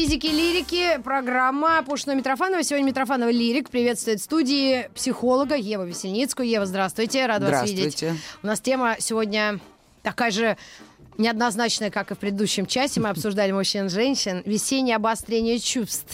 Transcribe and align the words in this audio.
Физики 0.00 0.28
лирики, 0.28 0.98
программа 1.04 1.82
Пушного 1.82 2.16
Митрофанова. 2.16 2.62
Сегодня 2.62 2.86
Митрофанова 2.86 3.28
лирик 3.28 3.68
приветствует 3.68 4.22
студии 4.22 4.88
психолога 4.94 5.56
Ева 5.56 5.82
Весельницкую. 5.82 6.48
Ева, 6.48 6.64
здравствуйте, 6.64 7.26
рада 7.26 7.50
вас 7.50 7.68
видеть. 7.68 7.98
Здравствуйте. 7.98 8.16
У 8.42 8.46
нас 8.46 8.60
тема 8.62 8.96
сегодня 8.98 9.60
такая 10.02 10.30
же 10.30 10.56
неоднозначная, 11.18 11.90
как 11.90 12.12
и 12.12 12.14
в 12.14 12.18
предыдущем 12.18 12.64
часе. 12.64 12.98
Мы 12.98 13.08
обсуждали 13.10 13.52
мужчин 13.52 13.86
и 13.86 13.88
женщин. 13.90 14.42
Весеннее 14.46 14.96
обострение 14.96 15.58
чувств. 15.58 16.06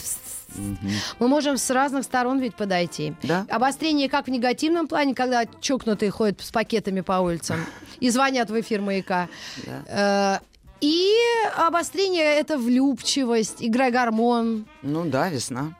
Мы 1.19 1.29
можем 1.29 1.55
с 1.55 1.69
разных 1.69 2.03
сторон 2.03 2.39
ведь 2.39 2.55
подойти. 2.55 3.13
Да. 3.23 3.45
Обострение 3.49 4.09
как 4.09 4.27
в 4.27 4.29
негативном 4.29 4.89
плане, 4.89 5.15
когда 5.15 5.45
чокнутые 5.61 6.11
ходят 6.11 6.41
с 6.41 6.51
пакетами 6.51 6.99
по 6.99 7.19
улицам 7.21 7.65
и 8.01 8.09
звонят 8.09 8.49
в 8.49 8.59
эфир 8.59 8.81
маяка. 8.81 9.29
Э, 9.87 10.39
И 10.81 11.13
обострение 11.55 12.23
это 12.39 12.57
влюбчивость, 12.57 13.57
игра 13.59 13.89
гормон. 13.91 14.65
Ну 14.81 15.05
да, 15.05 15.29
весна. 15.29 15.75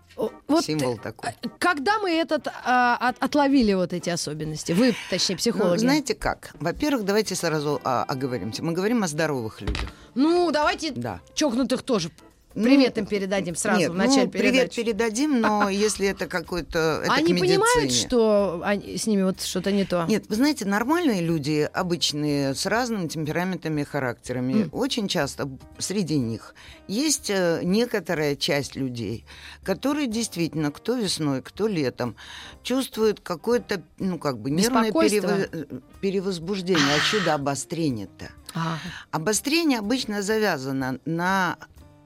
Вот 0.48 0.66
Символ 0.66 0.96
э, 0.96 0.98
такой. 0.98 1.30
Когда 1.60 2.00
мы 2.00 2.10
этот 2.10 2.48
а, 2.66 2.98
от- 3.00 3.22
отловили 3.24 3.74
вот 3.74 3.94
эти 3.94 4.10
особенности? 4.10 4.72
Вы, 4.72 4.96
точнее, 5.12 5.36
Ну, 5.36 5.38
психологи. 5.38 5.78
знаете 5.80 6.16
как? 6.16 6.56
Во-первых, 6.60 7.06
давайте 7.06 7.36
сразу 7.36 7.80
а, 7.84 8.04
оговоримся. 8.04 8.64
Мы 8.64 8.72
говорим 8.74 9.04
о 9.04 9.08
здоровых 9.08 9.62
людях. 9.62 9.84
Ну, 10.16 10.50
давайте 10.52 10.92
Да. 10.92 11.20
чокнутых 11.36 11.84
тоже 11.84 12.10
Ну, 12.58 12.64
привет 12.64 12.98
им 12.98 13.06
передадим 13.06 13.56
сразу 13.56 13.80
Нет, 13.80 13.92
в 13.92 13.94
начале 13.94 14.26
ну, 14.26 14.32
привет 14.32 14.74
передадим, 14.74 15.40
но 15.40 15.70
если 15.70 16.08
это 16.08 16.26
какой-то... 16.26 17.02
это 17.04 17.14
Они 17.14 17.36
понимают, 17.36 17.92
что 17.94 18.62
они- 18.64 18.98
с 18.98 19.06
ними 19.06 19.22
вот 19.22 19.42
что-то 19.44 19.72
не 19.72 19.86
то? 19.86 20.06
Нет, 20.10 20.26
вы 20.28 20.36
знаете, 20.36 20.66
нормальные 20.66 21.22
люди, 21.22 21.70
обычные, 21.72 22.56
с 22.56 22.66
разными 22.66 23.08
темпераментами 23.08 23.82
и 23.82 23.84
характерами, 23.84 24.64
М. 24.64 24.70
очень 24.72 25.08
часто 25.08 25.48
среди 25.78 26.18
них 26.18 26.56
есть 26.88 27.30
э, 27.30 27.62
некоторая 27.64 28.36
часть 28.36 28.76
людей, 28.76 29.24
которые 29.64 30.08
действительно, 30.08 30.72
кто 30.72 30.96
весной, 30.96 31.44
кто 31.44 31.68
летом, 31.68 32.16
чувствуют 32.64 33.20
какое-то, 33.20 33.84
ну, 34.00 34.18
как 34.18 34.40
бы 34.40 34.50
нервное 34.50 34.92
перево- 34.92 35.82
перевозбуждение. 36.02 36.96
А 36.96 37.00
что 37.02 37.24
до 37.24 37.36
обострения-то? 37.36 38.30
А, 38.56 38.80
Обострение 39.12 39.78
обычно 39.78 40.24
завязано 40.24 41.00
на 41.06 41.58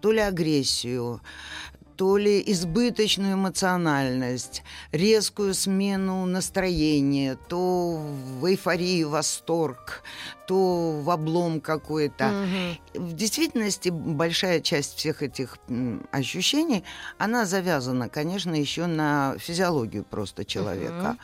то 0.02 0.12
ли 0.12 0.20
агрессию, 0.20 1.22
то 1.96 2.18
ли 2.18 2.42
избыточную 2.48 3.36
эмоциональность, 3.36 4.64
резкую 4.92 5.54
смену 5.54 6.26
настроения, 6.26 7.38
то 7.48 7.92
в 8.40 8.46
эйфорию, 8.50 9.10
восторг, 9.10 10.02
то 10.48 11.00
в 11.00 11.10
облом 11.12 11.62
какой-то. 11.62 12.28
мгм. 12.28 12.78
В 13.10 13.14
действительности 13.14 13.90
большая 13.90 14.62
часть 14.62 14.98
всех 14.98 15.22
этих 15.22 15.58
ощущений, 16.12 16.84
она 17.20 17.46
завязана, 17.46 18.10
конечно, 18.10 18.56
еще 18.56 18.88
на 18.88 19.36
физиологию 19.38 20.04
просто 20.04 20.44
человека. 20.44 21.10
Мгм. 21.10 21.20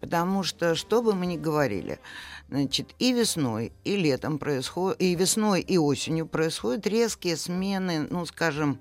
Потому 0.00 0.44
что, 0.44 0.76
что 0.76 1.02
бы 1.02 1.14
мы 1.14 1.26
ни 1.26 1.36
говорили, 1.36 1.98
значит, 2.52 2.94
и 2.98 3.12
весной, 3.12 3.72
и 3.84 3.96
летом 3.96 4.38
происходит, 4.38 5.00
и 5.00 5.14
весной, 5.14 5.62
и 5.62 5.78
осенью 5.78 6.26
происходят 6.26 6.86
резкие 6.86 7.36
смены, 7.36 8.06
ну, 8.10 8.26
скажем, 8.26 8.78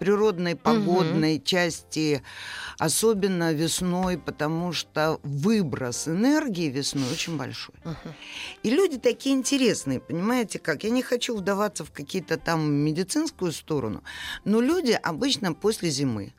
природной, 0.00 0.56
погодной 0.56 1.40
части, 1.40 2.22
особенно 2.78 3.52
весной, 3.52 4.18
потому 4.18 4.72
что 4.72 5.20
выброс 5.22 6.08
энергии 6.08 6.68
весной 6.68 7.04
очень 7.12 7.36
большой. 7.36 7.76
Мгм. 7.84 8.14
И 8.64 8.70
люди 8.70 8.98
такие 8.98 9.36
интересные, 9.36 10.00
понимаете 10.00 10.58
как? 10.58 10.82
Я 10.82 10.90
не 10.90 11.02
хочу 11.02 11.36
вдаваться 11.36 11.84
в 11.84 11.92
какие-то 11.92 12.36
там 12.36 12.72
медицинскую 12.72 13.52
сторону, 13.52 14.02
но 14.44 14.60
люди 14.60 14.98
обычно 15.00 15.52
после 15.54 15.90
зимы 15.90 16.32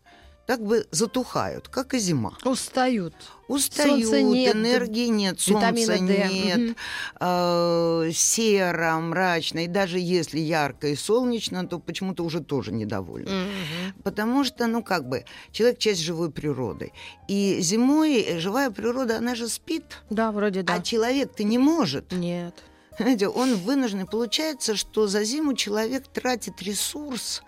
так 0.45 0.61
бы 0.61 0.85
затухают, 0.91 1.67
как 1.69 1.93
и 1.93 1.99
зима. 1.99 2.37
Устают. 2.43 3.13
Устают, 3.47 3.91
Солнца 4.03 4.21
нет, 4.21 4.55
энергии 4.55 5.07
нет, 5.07 5.39
солнца 5.39 5.71
D. 5.71 5.99
нет, 5.99 6.57
Мгм. 6.59 6.75
э, 7.19 8.11
серо, 8.13 8.95
мрачно. 8.99 9.65
И 9.65 9.67
даже 9.67 9.99
если 9.99 10.39
ярко 10.39 10.87
и 10.87 10.95
солнечно, 10.95 11.65
то 11.67 11.79
почему-то 11.79 12.23
уже 12.23 12.41
тоже 12.41 12.71
недовольны. 12.71 13.29
Мгм. 13.29 14.01
Потому 14.03 14.43
что, 14.43 14.67
ну, 14.67 14.83
как 14.83 15.07
бы, 15.07 15.25
человек 15.51 15.77
часть 15.79 16.01
живой 16.01 16.31
природы. 16.31 16.91
И 17.27 17.59
зимой 17.61 18.39
живая 18.39 18.69
природа, 18.71 19.17
она 19.17 19.35
же 19.35 19.47
спит, 19.47 20.01
Да, 20.09 20.31
вроде 20.31 20.63
да. 20.63 20.75
а 20.75 20.81
человек-то 20.81 21.43
не 21.43 21.57
может. 21.57 22.11
Нет. 22.11 22.55
Знаете, 22.99 23.27
он 23.27 23.55
вынужден. 23.55 24.05
Получается, 24.05 24.75
что 24.75 25.07
за 25.07 25.23
зиму 25.23 25.53
человек 25.55 26.07
тратит 26.07 26.61
ресурс, 26.61 27.41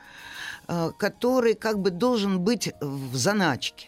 который 0.98 1.56
как 1.56 1.80
бы 1.80 1.92
должен 1.92 2.40
быть 2.40 2.74
в 2.82 3.16
заначке. 3.16 3.88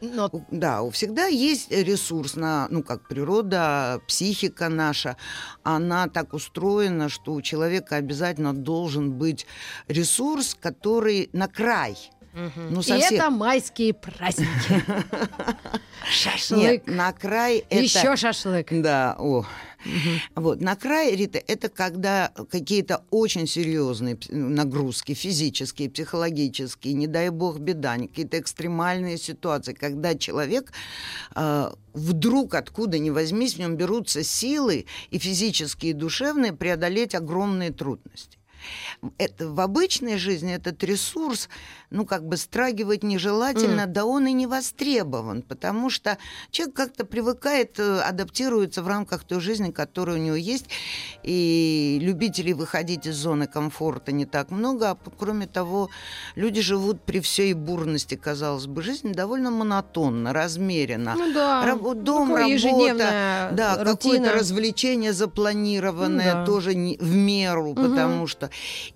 Но 0.00 0.30
Да, 0.50 0.82
у 0.82 0.90
всегда 0.90 1.26
есть 1.26 1.70
ресурс 1.70 2.34
на, 2.34 2.68
ну, 2.70 2.82
как 2.82 3.06
природа, 3.06 4.00
психика 4.08 4.68
наша, 4.68 5.16
она 5.62 6.08
так 6.08 6.32
устроена, 6.32 7.08
что 7.08 7.34
у 7.34 7.42
человека 7.42 7.96
обязательно 7.96 8.54
должен 8.54 9.12
быть 9.12 9.46
ресурс, 9.88 10.56
который 10.58 11.28
на 11.32 11.48
край. 11.48 11.96
Мгм. 12.32 12.74
Ну, 12.74 12.80
И 12.80 12.84
совсем. 12.84 13.14
это 13.14 13.30
майские 13.30 13.92
праздники. 13.92 14.48
Шашлык. 16.10 16.58
Нет, 16.58 16.86
на 16.86 17.12
край 17.12 17.64
это... 17.68 17.82
Еще 17.82 18.16
шашлык. 18.16 18.68
Да, 18.70 19.16
о. 19.18 19.44
Вот, 20.34 20.60
на 20.60 20.76
край, 20.76 21.16
Рита, 21.16 21.38
это 21.38 21.68
когда 21.70 22.32
какие-то 22.50 23.02
очень 23.10 23.46
серьезные 23.46 24.14
пс- 24.16 24.34
нагрузки, 24.34 25.14
физические, 25.14 25.88
психологические, 25.88 26.94
не 26.94 27.06
дай 27.06 27.30
бог 27.30 27.58
беда, 27.58 27.96
какие-то 27.96 28.38
экстремальные 28.38 29.16
ситуации, 29.16 29.72
когда 29.72 30.14
человек 30.14 30.72
э, 31.34 31.70
вдруг, 31.94 32.54
откуда 32.54 32.98
ни 32.98 33.08
возьмись, 33.10 33.54
в 33.54 33.58
нем 33.58 33.76
берутся 33.76 34.22
силы 34.22 34.86
и 35.10 35.18
физические, 35.18 35.92
и 35.92 35.94
душевные 35.94 36.52
преодолеть 36.52 37.14
огромные 37.14 37.70
трудности. 37.70 38.38
Это, 39.16 39.48
в 39.48 39.58
обычной 39.60 40.18
жизни 40.18 40.52
этот 40.54 40.84
ресурс, 40.84 41.48
ну, 41.90 42.06
как 42.06 42.24
бы 42.26 42.36
страгивать 42.36 43.02
нежелательно, 43.02 43.86
да 43.86 44.04
он 44.04 44.26
и 44.28 44.32
не 44.32 44.46
востребован, 44.46 45.42
потому 45.42 45.90
что 45.90 46.18
человек 46.50 46.76
как-то 46.76 47.04
привыкает, 47.04 47.78
э, 47.80 48.00
адаптируется 48.00 48.82
в 48.82 48.88
рамках 48.88 49.24
той 49.24 49.40
жизни, 49.40 49.70
которая 49.72 50.16
у 50.16 50.20
него 50.20 50.36
есть, 50.36 50.66
и 51.22 51.98
любителей 52.00 52.52
выходить 52.54 53.06
из 53.06 53.16
зоны 53.16 53.46
комфорта 53.46 54.12
не 54.12 54.24
так 54.24 54.50
много, 54.50 54.90
а 54.90 54.98
кроме 55.18 55.46
того, 55.46 55.88
люди 56.36 56.60
живут 56.60 57.02
при 57.02 57.20
всей 57.20 57.54
бурности, 57.54 58.14
казалось 58.14 58.66
бы, 58.66 58.82
жизни 58.82 59.12
довольно 59.12 59.50
монотонно, 59.50 60.32
размеренно. 60.32 61.14
Ну 61.18 61.32
да. 61.32 61.64
Рабо- 61.66 61.94
дом, 61.94 62.28
Такое 62.28 62.58
работа, 62.62 63.50
да, 63.52 63.74
рутина. 63.84 63.96
какое-то 63.96 64.32
развлечение 64.38 65.12
запланированное, 65.12 66.34
Ну 66.34 66.40
да. 66.40 66.46
тоже 66.46 66.74
не- 66.74 66.96
в 66.98 67.14
меру, 67.14 67.74
потому 67.74 68.26
что... 68.26 68.50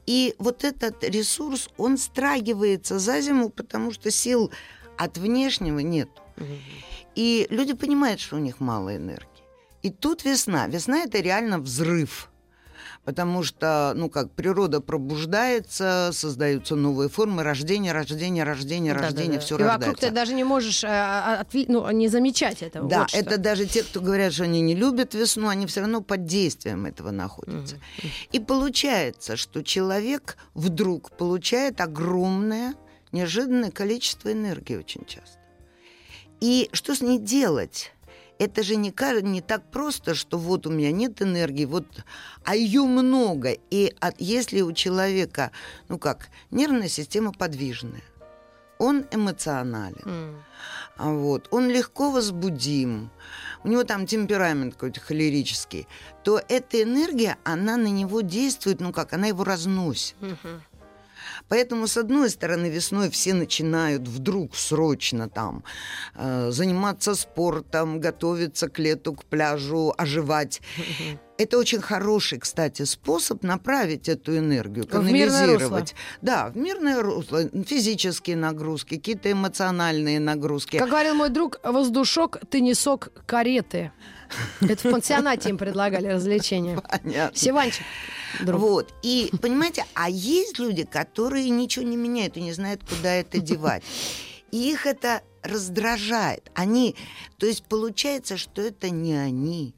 И 0.06 0.34
вот 0.38 0.65
этот 0.65 1.03
ресурс, 1.04 1.69
он 1.77 1.99
страгивается 2.84 2.99
за 2.99 3.21
зиму, 3.21 3.50
потому 3.50 3.93
что 3.93 4.11
сил 4.11 4.50
от 4.99 5.19
внешнего 5.19 5.81
нет. 5.81 6.09
И 7.16 7.47
люди 7.51 7.75
понимают, 7.75 8.21
что 8.21 8.36
у 8.36 8.41
них 8.41 8.60
мало 8.60 8.97
энергии. 8.97 9.28
И 9.83 9.91
тут 9.91 10.25
весна. 10.25 10.66
Весна— 10.66 10.98
это 11.04 11.21
реально 11.21 11.59
взрыв. 11.59 12.31
Потому 13.04 13.42
что, 13.42 13.92
ну 13.95 14.09
как, 14.09 14.30
природа 14.30 14.80
пробуждается, 14.80 16.10
создаются 16.12 16.74
новые 16.74 17.10
формы, 17.10 17.42
рождение, 17.42 17.92
рождение, 17.92 18.45
рождение, 18.45 18.95
рождение, 18.95 19.33
Да-да-да. 19.39 19.41
все 19.45 19.54
И 19.56 19.59
вокруг 19.62 19.77
рождается. 19.78 20.06
ты 20.06 20.10
даже 20.10 20.33
не 20.34 20.45
можешь 20.45 20.84
э, 20.84 20.89
а, 20.89 21.42
отви- 21.45 21.66
ну, 21.68 21.91
не 21.91 22.09
замечать 22.09 22.62
этого. 22.62 22.89
Да, 22.89 23.01
Вот 23.01 23.10
что. 23.10 23.18
это 23.18 23.36
даже 23.36 23.66
те, 23.66 23.83
кто 23.83 24.01
говорят, 24.01 24.33
что 24.33 24.45
они 24.45 24.62
не 24.62 24.74
любят 24.74 25.12
весну, 25.12 25.48
они 25.48 25.66
все 25.66 25.80
равно 25.80 26.01
под 26.01 26.24
действием 26.24 26.86
этого 26.86 27.10
находятся. 27.10 27.77
И 28.33 28.41
получается, 28.41 29.36
что 29.36 29.62
человек 29.62 30.39
вдруг 30.54 31.10
получает 31.16 31.83
огромное, 31.83 32.74
неожиданное 33.12 33.71
количество 33.71 34.33
энергии 34.33 34.77
очень 34.77 35.04
часто. 35.04 35.39
И 36.41 36.68
что 36.72 36.95
с 36.95 37.00
ней 37.00 37.18
делать? 37.18 37.92
Это 38.45 38.63
же 38.63 38.77
не, 38.77 38.93
не 39.23 39.41
так 39.41 39.71
просто, 39.71 40.15
что 40.15 40.37
вот 40.37 40.67
у 40.67 40.71
меня 40.71 40.93
нет 40.93 41.23
энергии, 41.23 41.65
вот, 41.65 41.87
а 42.45 42.55
ее 42.55 42.83
много. 42.83 43.57
И 43.71 43.95
от, 44.01 44.21
если 44.21 44.61
у 44.61 44.73
человека, 44.73 45.51
ну 45.89 45.99
как, 45.99 46.29
нервная 46.51 46.89
система 46.89 47.33
подвижная, 47.33 48.03
он 48.79 49.07
эмоционален. 49.11 50.45
А 50.97 51.11
Вот. 51.11 51.49
Он 51.51 51.71
легко 51.71 52.11
возбудим, 52.11 53.11
у 53.65 53.69
него 53.69 53.85
там 53.85 54.07
темперамент 54.07 54.75
какой-то 54.75 55.01
холерический, 55.01 55.89
то 56.23 56.39
эта 56.49 56.83
энергия, 56.83 57.39
она 57.45 57.79
на 57.79 57.89
него 57.89 58.21
действует, 58.21 58.81
ну 58.81 58.93
как, 58.93 59.15
она 59.15 59.29
его 59.29 59.43
разносит. 59.43 60.17
Поэтому, 61.48 61.86
с 61.86 61.97
одной 61.97 62.31
стороны, 62.31 62.66
весной 62.66 63.10
все 63.10 63.34
начинают 63.34 64.09
вдруг 64.09 64.57
срочно 64.57 65.28
там 65.28 65.65
э, 66.15 66.51
заниматься 66.51 67.15
спортом, 67.15 68.01
готовиться 68.01 68.69
к 68.69 68.78
лету, 68.78 69.15
к 69.15 69.25
пляжу, 69.25 69.95
оживать. 69.97 70.60
Это 71.36 71.59
очень 71.59 71.81
хороший, 71.81 72.39
кстати, 72.39 72.84
способ 72.84 73.42
направить 73.42 74.09
эту 74.09 74.39
энергию, 74.39 74.86
канализировать. 74.86 75.95
Да, 76.22 76.51
в 76.51 76.57
мирное 76.57 77.03
русло. 77.03 77.48
Физические 77.66 78.36
нагрузки, 78.36 78.97
какие-то 78.97 79.33
эмоциональные 79.33 80.21
нагрузки. 80.21 80.78
Как 80.78 80.89
говорил 80.89 81.15
мой 81.15 81.31
друг, 81.31 81.59
воздушок, 81.65 82.39
ты 82.51 82.60
не 82.60 82.75
сок 82.75 83.10
кареты. 83.27 83.91
Это 84.60 84.89
в 84.89 84.92
пансионате 84.92 85.51
им 85.51 85.59
предлагали 85.59 86.07
развлечения. 86.07 86.81
Понятно. 86.81 87.36
Севанчик. 87.36 87.84
Друг. 88.41 88.60
Вот. 88.60 88.95
И, 89.03 89.31
понимаете, 89.42 89.84
а 89.95 90.09
есть 90.09 90.59
люди, 90.59 90.84
которые 90.84 91.51
ничего 91.51 91.84
не 91.84 91.97
меняют 91.97 92.36
и 92.36 92.42
не 92.42 92.53
знают, 92.53 92.83
куда 92.89 93.13
это 93.13 93.39
девать. 93.39 93.83
И 94.53 94.71
их 94.71 94.86
это 94.86 95.22
раздражает. 95.42 96.51
Они, 96.54 96.95
то 97.39 97.47
есть 97.47 97.65
получается, 97.65 98.36
что 98.36 98.63
это 98.63 98.91
не 98.91 99.15
они 99.15 99.75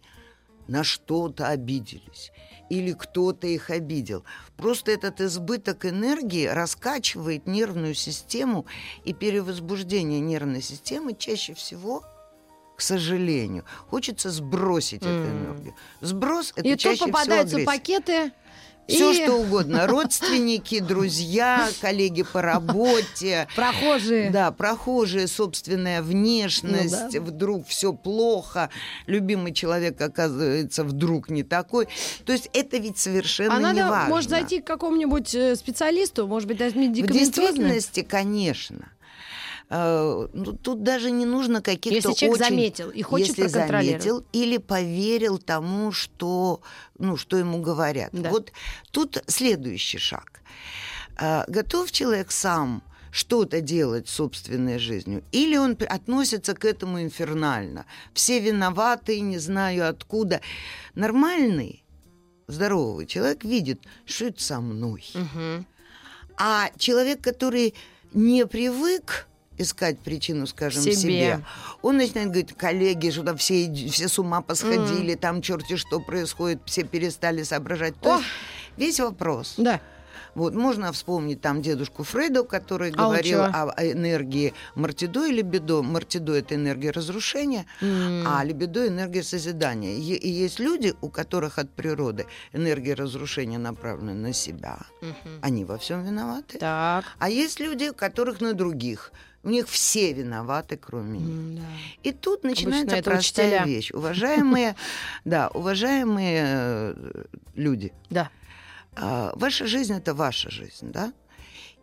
на 0.68 0.84
что-то 0.84 1.48
обиделись 1.48 2.32
или 2.68 2.92
кто-то 2.92 3.46
их 3.46 3.70
обидел. 3.70 4.24
Просто 4.56 4.90
этот 4.90 5.20
избыток 5.20 5.86
энергии 5.86 6.46
раскачивает 6.46 7.46
нервную 7.46 7.94
систему, 7.94 8.66
и 9.04 9.12
перевозбуждение 9.12 10.20
нервной 10.20 10.62
системы 10.62 11.14
чаще 11.14 11.54
всего 11.54 12.02
к 12.76 12.82
сожалению, 12.82 13.64
хочется 13.88 14.30
сбросить 14.30 15.00
mm. 15.00 15.06
эту 15.06 15.30
энергию. 15.30 15.74
Сброс 16.02 16.52
это 16.54 16.68
и 16.68 16.76
чаще 16.76 17.04
тут 17.04 17.12
попадаются 17.12 17.56
всего 17.56 17.72
пакеты 17.72 18.32
все 18.88 19.12
и... 19.12 19.14
что 19.14 19.34
угодно. 19.34 19.86
Родственники, 19.86 20.80
друзья, 20.80 21.68
коллеги 21.80 22.22
по 22.22 22.42
работе. 22.42 23.48
Прохожие. 23.56 24.30
Да, 24.30 24.50
прохожие, 24.52 25.26
собственная 25.26 26.02
внешность. 26.02 26.94
Ну, 26.94 27.10
да. 27.10 27.20
Вдруг 27.20 27.66
все 27.66 27.92
плохо. 27.92 28.70
Любимый 29.06 29.52
человек, 29.52 30.00
оказывается, 30.00 30.84
вдруг 30.84 31.30
не 31.30 31.42
такой. 31.42 31.88
То 32.24 32.32
есть 32.32 32.48
это 32.52 32.78
ведь 32.78 32.98
совершенно 32.98 33.54
а 33.54 33.58
не 33.58 33.80
надо, 33.80 33.90
важно. 33.90 34.08
может, 34.08 34.30
зайти 34.30 34.60
к 34.60 34.66
какому-нибудь 34.66 35.34
э, 35.34 35.56
специалисту, 35.56 36.26
может 36.26 36.48
быть, 36.48 36.58
даже 36.58 36.74
В 36.74 36.90
действительности, 36.90 38.02
конечно. 38.02 38.90
Uh, 39.68 40.30
ну, 40.32 40.52
тут 40.52 40.84
даже 40.84 41.10
не 41.10 41.26
нужно 41.26 41.60
каких-то 41.60 42.08
Если 42.10 42.12
человек 42.12 42.40
очень... 42.40 42.50
заметил 42.50 42.90
и 42.90 43.02
хочет 43.02 43.36
Если 43.36 43.48
заметил 43.48 44.24
или 44.32 44.58
поверил 44.58 45.38
тому, 45.38 45.90
что, 45.90 46.60
ну, 46.98 47.16
что 47.16 47.36
ему 47.36 47.60
говорят. 47.60 48.10
Да. 48.12 48.30
Вот 48.30 48.52
тут 48.92 49.24
следующий 49.26 49.98
шаг. 49.98 50.40
Uh, 51.16 51.44
готов 51.48 51.90
человек 51.90 52.30
сам 52.30 52.80
что-то 53.10 53.60
делать 53.60 54.08
с 54.08 54.12
собственной 54.12 54.78
жизнью, 54.78 55.24
или 55.32 55.56
он 55.56 55.76
относится 55.88 56.54
к 56.54 56.64
этому 56.64 57.02
инфернально. 57.02 57.86
Все 58.12 58.38
виноваты, 58.38 59.18
не 59.20 59.38
знаю 59.38 59.88
откуда. 59.88 60.42
Нормальный, 60.94 61.82
здоровый 62.46 63.06
человек 63.06 63.42
видит, 63.42 63.80
что 64.04 64.26
это 64.26 64.42
со 64.42 64.60
мной. 64.60 65.04
Угу. 65.14 65.64
А 66.38 66.70
человек, 66.76 67.20
который 67.22 67.74
не 68.12 68.46
привык 68.46 69.26
искать 69.58 69.98
причину, 69.98 70.46
скажем, 70.46 70.82
себе. 70.82 70.94
себе. 70.94 71.44
Он 71.82 71.96
начинает 71.96 72.28
говорить, 72.28 72.52
коллеги, 72.56 73.10
что 73.10 73.22
там 73.22 73.36
все, 73.36 73.72
все 73.72 74.08
с 74.08 74.18
ума 74.18 74.40
посходили, 74.40 75.14
mm. 75.14 75.18
там 75.18 75.42
черти 75.42 75.76
что 75.76 76.00
происходит, 76.00 76.60
все 76.66 76.84
перестали 76.84 77.42
соображать. 77.42 77.98
То 78.00 78.14
О! 78.14 78.16
есть 78.16 78.26
весь 78.76 79.00
вопрос. 79.00 79.54
Да. 79.56 79.80
Вот, 80.36 80.54
можно 80.54 80.92
вспомнить 80.92 81.40
там 81.40 81.62
дедушку 81.62 82.04
Фрейда, 82.04 82.44
который 82.44 82.90
А 82.90 82.94
говорил 82.94 83.40
о, 83.40 83.70
о 83.70 83.90
энергии 83.90 84.52
мартидо 84.74 85.24
и 85.24 85.32
либидо. 85.32 85.80
Мартидо– 85.80 86.34
это 86.34 86.56
энергия 86.56 86.90
разрушения, 86.90 87.64
М. 87.80 88.22
а 88.26 88.44
либидо– 88.44 88.86
энергия 88.88 89.22
созидания. 89.22 89.96
И, 89.96 90.14
и 90.14 90.28
есть 90.28 90.58
люди, 90.58 90.94
у 91.00 91.08
которых 91.08 91.58
от 91.58 91.70
природы 91.70 92.26
энергия 92.52 92.92
разрушения 92.92 93.56
направлена 93.56 94.12
на 94.12 94.34
себя. 94.34 94.76
Мгм. 95.00 95.40
Они 95.40 95.64
во 95.64 95.78
всем 95.78 96.04
виноваты. 96.04 96.58
Так. 96.58 97.06
А 97.18 97.30
есть 97.30 97.58
люди, 97.58 97.88
у 97.88 97.94
которых 97.94 98.42
на 98.42 98.52
других. 98.52 99.12
У 99.46 99.48
них 99.48 99.68
все 99.68 100.12
виноваты, 100.12 100.76
кроме 100.76 101.20
них. 101.20 101.28
М, 101.38 101.56
да. 101.58 101.62
И 102.02 102.10
тут 102.12 102.42
начинается 102.42 102.96
это 102.96 103.12
простая 103.12 103.46
учителя. 103.60 103.64
вещь. 103.64 103.92
Уважаемые, 103.92 104.74
да, 105.24 105.48
уважаемые 105.54 106.44
э, 106.48 107.24
люди, 107.54 107.92
Да. 108.10 108.28
а, 108.96 109.32
ваша 109.36 109.68
жизнь 109.68 109.94
это 109.94 110.14
ваша 110.14 110.50
жизнь, 110.50 110.90
да? 110.90 111.12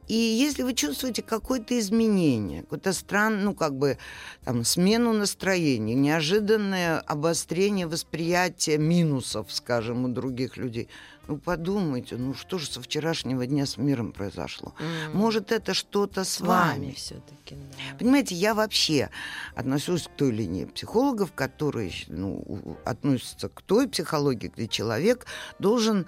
И 0.08 0.16
если 0.16 0.64
вы 0.64 0.74
чувствуете 0.74 1.22
какое-то 1.22 1.78
изменение, 1.80 2.62
какое-то 2.64 2.94
странное, 2.94 3.44
ну, 3.44 3.54
как 3.54 3.76
бы, 3.76 3.98
там, 4.44 4.64
смену 4.64 5.14
настроения, 5.14 5.96
неожиданное 5.96 7.00
обострение 7.00 7.88
восприятия 7.88 8.78
минусов, 8.78 9.52
скажем, 9.52 10.06
у 10.06 10.10
других 10.10 10.58
людей, 10.58 10.90
ну, 11.28 11.38
подумайте, 11.38 12.18
ну, 12.18 12.34
что 12.34 12.58
же 12.58 12.68
со 12.70 12.82
вчерашнего 12.82 13.48
дня 13.48 13.66
с 13.66 13.78
миром 13.78 14.12
произошло? 14.12 14.74
М. 14.80 15.18
Может, 15.18 15.54
это 15.54 15.74
что-то 15.74 16.26
с 16.26 16.42
вами 16.42 16.80
вами? 16.80 16.94
все-таки. 16.94 17.56
Да. 17.56 17.98
Понимаете, 17.98 18.36
я 18.36 18.54
вообще 18.54 19.10
отношусь 19.56 20.04
к 20.04 20.12
той 20.18 20.32
линии 20.32 20.66
психологов, 20.66 21.32
которые 21.32 21.94
ну, 22.08 22.78
относятся 22.84 23.48
к 23.48 23.62
той 23.62 23.88
психологии, 23.88 24.52
где 24.54 24.68
человек 24.68 25.26
должен, 25.60 26.08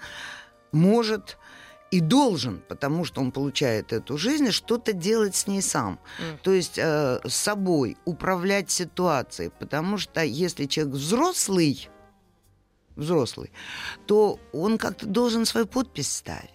может 0.70 1.38
и 1.90 2.00
должен, 2.00 2.60
потому 2.68 3.04
что 3.04 3.20
он 3.20 3.30
получает 3.30 3.92
эту 3.92 4.18
жизнь, 4.18 4.50
что-то 4.50 4.92
делать 4.92 5.36
с 5.36 5.46
ней 5.46 5.62
сам. 5.62 5.98
М. 6.18 6.38
То 6.42 6.52
есть 6.52 6.78
э, 6.78 7.20
с 7.24 7.34
собой 7.34 7.96
управлять 8.04 8.70
ситуацией. 8.70 9.50
Потому 9.58 9.96
что 9.96 10.22
если 10.24 10.66
человек 10.66 10.94
взрослый, 10.94 11.88
взрослый, 12.96 13.50
то 14.06 14.38
он 14.52 14.78
как-то 14.78 15.06
должен 15.06 15.44
свою 15.46 15.66
подпись 15.66 16.10
ставить. 16.10 16.50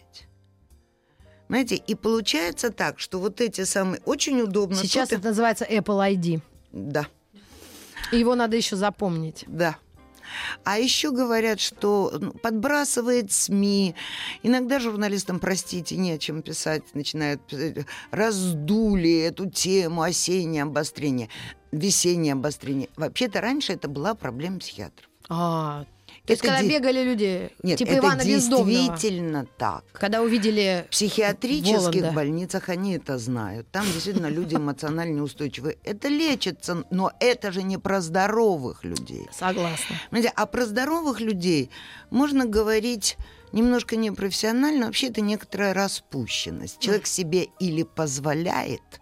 Знаете, 1.48 1.76
и 1.76 1.96
получается 1.96 2.70
так, 2.70 3.00
что 3.00 3.20
вот 3.20 3.42
эти 3.42 3.64
самые 3.66 4.02
очень 4.06 4.40
удобно. 4.42 4.78
Сейчас 4.78 5.12
это 5.12 5.30
называется 5.30 5.66
Apple 5.66 6.14
ID. 6.16 6.42
да, 6.72 7.08
И 8.12 8.18
его 8.18 8.36
надо 8.36 8.56
еще 8.58 8.76
запомнить. 8.76 9.44
да. 9.48 9.78
А 10.64 10.80
еще 10.80 11.12
говорят, 11.12 11.60
что 11.60 12.12
ну, 12.20 12.32
подбрасывает 12.32 13.32
СМИ. 13.32 13.96
Иногда 14.44 14.80
журналистам, 14.80 15.40
простите, 15.40 15.98
не 15.98 16.12
о 16.12 16.18
чем 16.18 16.42
писать, 16.42 16.84
начинают 16.94 17.46
писать, 17.46 17.86
раздули 18.12 19.20
эту 19.22 19.50
тему 19.50 20.02
осеннее 20.02 20.64
обострение, 20.64 21.30
весеннее 21.72 22.34
обострение. 22.34 22.90
Вообще-то 22.96 23.42
раньше 23.42 23.74
это 23.74 23.88
была 23.88 24.14
проблема 24.14 24.60
психиатров. 24.60 25.10
А, 25.30 25.86
то 26.26 26.34
есть, 26.34 26.42
когда 26.44 26.62
де- 26.62 26.70
бегали 26.70 27.04
люди, 27.04 27.50
Нет, 27.64 27.80
типа 27.80 27.90
это 27.90 27.98
Ивана 28.00 28.24
действительно 28.24 29.48
так. 29.58 29.84
когда 29.92 30.22
увидели... 30.22 30.86
В 30.88 30.92
психиатрических 30.92 32.02
Воланда. 32.02 32.12
больницах 32.12 32.70
они 32.70 32.94
это 32.94 33.18
знают. 33.18 33.68
Там 33.72 33.86
действительно 33.86 34.28
люди 34.28 34.56
эмоционально 34.56 35.16
неустойчивые. 35.16 35.78
Это 35.84 36.10
лечится, 36.10 36.84
но 36.92 37.12
это 37.20 37.52
же 37.52 37.64
не 37.64 37.78
про 37.78 38.02
здоровых 38.02 38.84
людей. 38.84 39.28
Согласна. 39.32 39.96
Понимаете, 40.12 40.32
а 40.36 40.46
про 40.46 40.66
здоровых 40.66 41.20
людей 41.20 41.72
можно 42.12 42.46
говорить 42.46 43.18
немножко 43.52 43.96
непрофессионально. 43.96 44.86
Вообще 44.86 45.08
это 45.08 45.22
некоторая 45.22 45.74
распущенность. 45.74 46.80
Человек 46.80 47.08
себе 47.08 47.48
или 47.60 47.84
позволяет, 47.84 49.01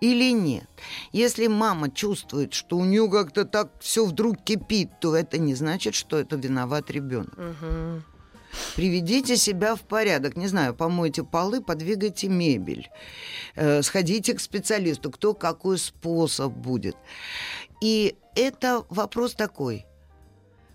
или 0.00 0.32
нет. 0.32 0.68
Если 1.12 1.46
мама 1.46 1.90
чувствует, 1.90 2.52
что 2.54 2.76
у 2.76 2.84
нее 2.84 3.08
как-то 3.10 3.44
так 3.44 3.70
все 3.80 4.04
вдруг 4.04 4.42
кипит, 4.42 4.88
то 5.00 5.14
это 5.14 5.38
не 5.38 5.54
значит, 5.54 5.94
что 5.94 6.18
это 6.18 6.36
виноват 6.36 6.90
ребенок. 6.90 7.36
Мгм. 7.36 8.04
Приведите 8.74 9.36
себя 9.36 9.76
в 9.76 9.82
порядок. 9.82 10.36
Не 10.36 10.48
знаю, 10.48 10.74
помойте 10.74 11.22
полы, 11.22 11.60
подвигайте 11.60 12.28
мебель. 12.28 12.90
Э, 13.54 13.82
сходите 13.82 14.34
к 14.34 14.40
специалисту, 14.40 15.10
кто 15.10 15.34
какой 15.34 15.78
способ 15.78 16.52
будет. 16.52 16.96
И 17.80 18.16
это 18.34 18.84
вопрос 18.88 19.34
такой. 19.34 19.86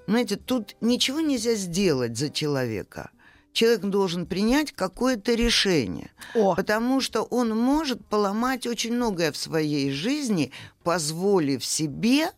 Знаете, 0.08 0.36
тут 0.38 0.76
ничего 0.82 1.20
нельзя 1.20 1.56
сделать 1.56 2.18
за 2.18 2.30
человека. 2.30 3.10
Человек 3.56 3.84
должен 3.84 4.26
принять 4.26 4.74
какое-то 4.74 5.34
решение. 5.34 6.12
О, 6.34 6.56
Потому 6.56 7.00
что 7.00 7.22
он 7.24 7.58
может 7.58 8.06
поломать 8.06 8.68
очень 8.68 8.94
многое 8.94 9.32
в 9.32 9.38
своей 9.38 9.92
жизни, 9.92 10.52
позволив 10.84 11.64
себе 11.64 12.32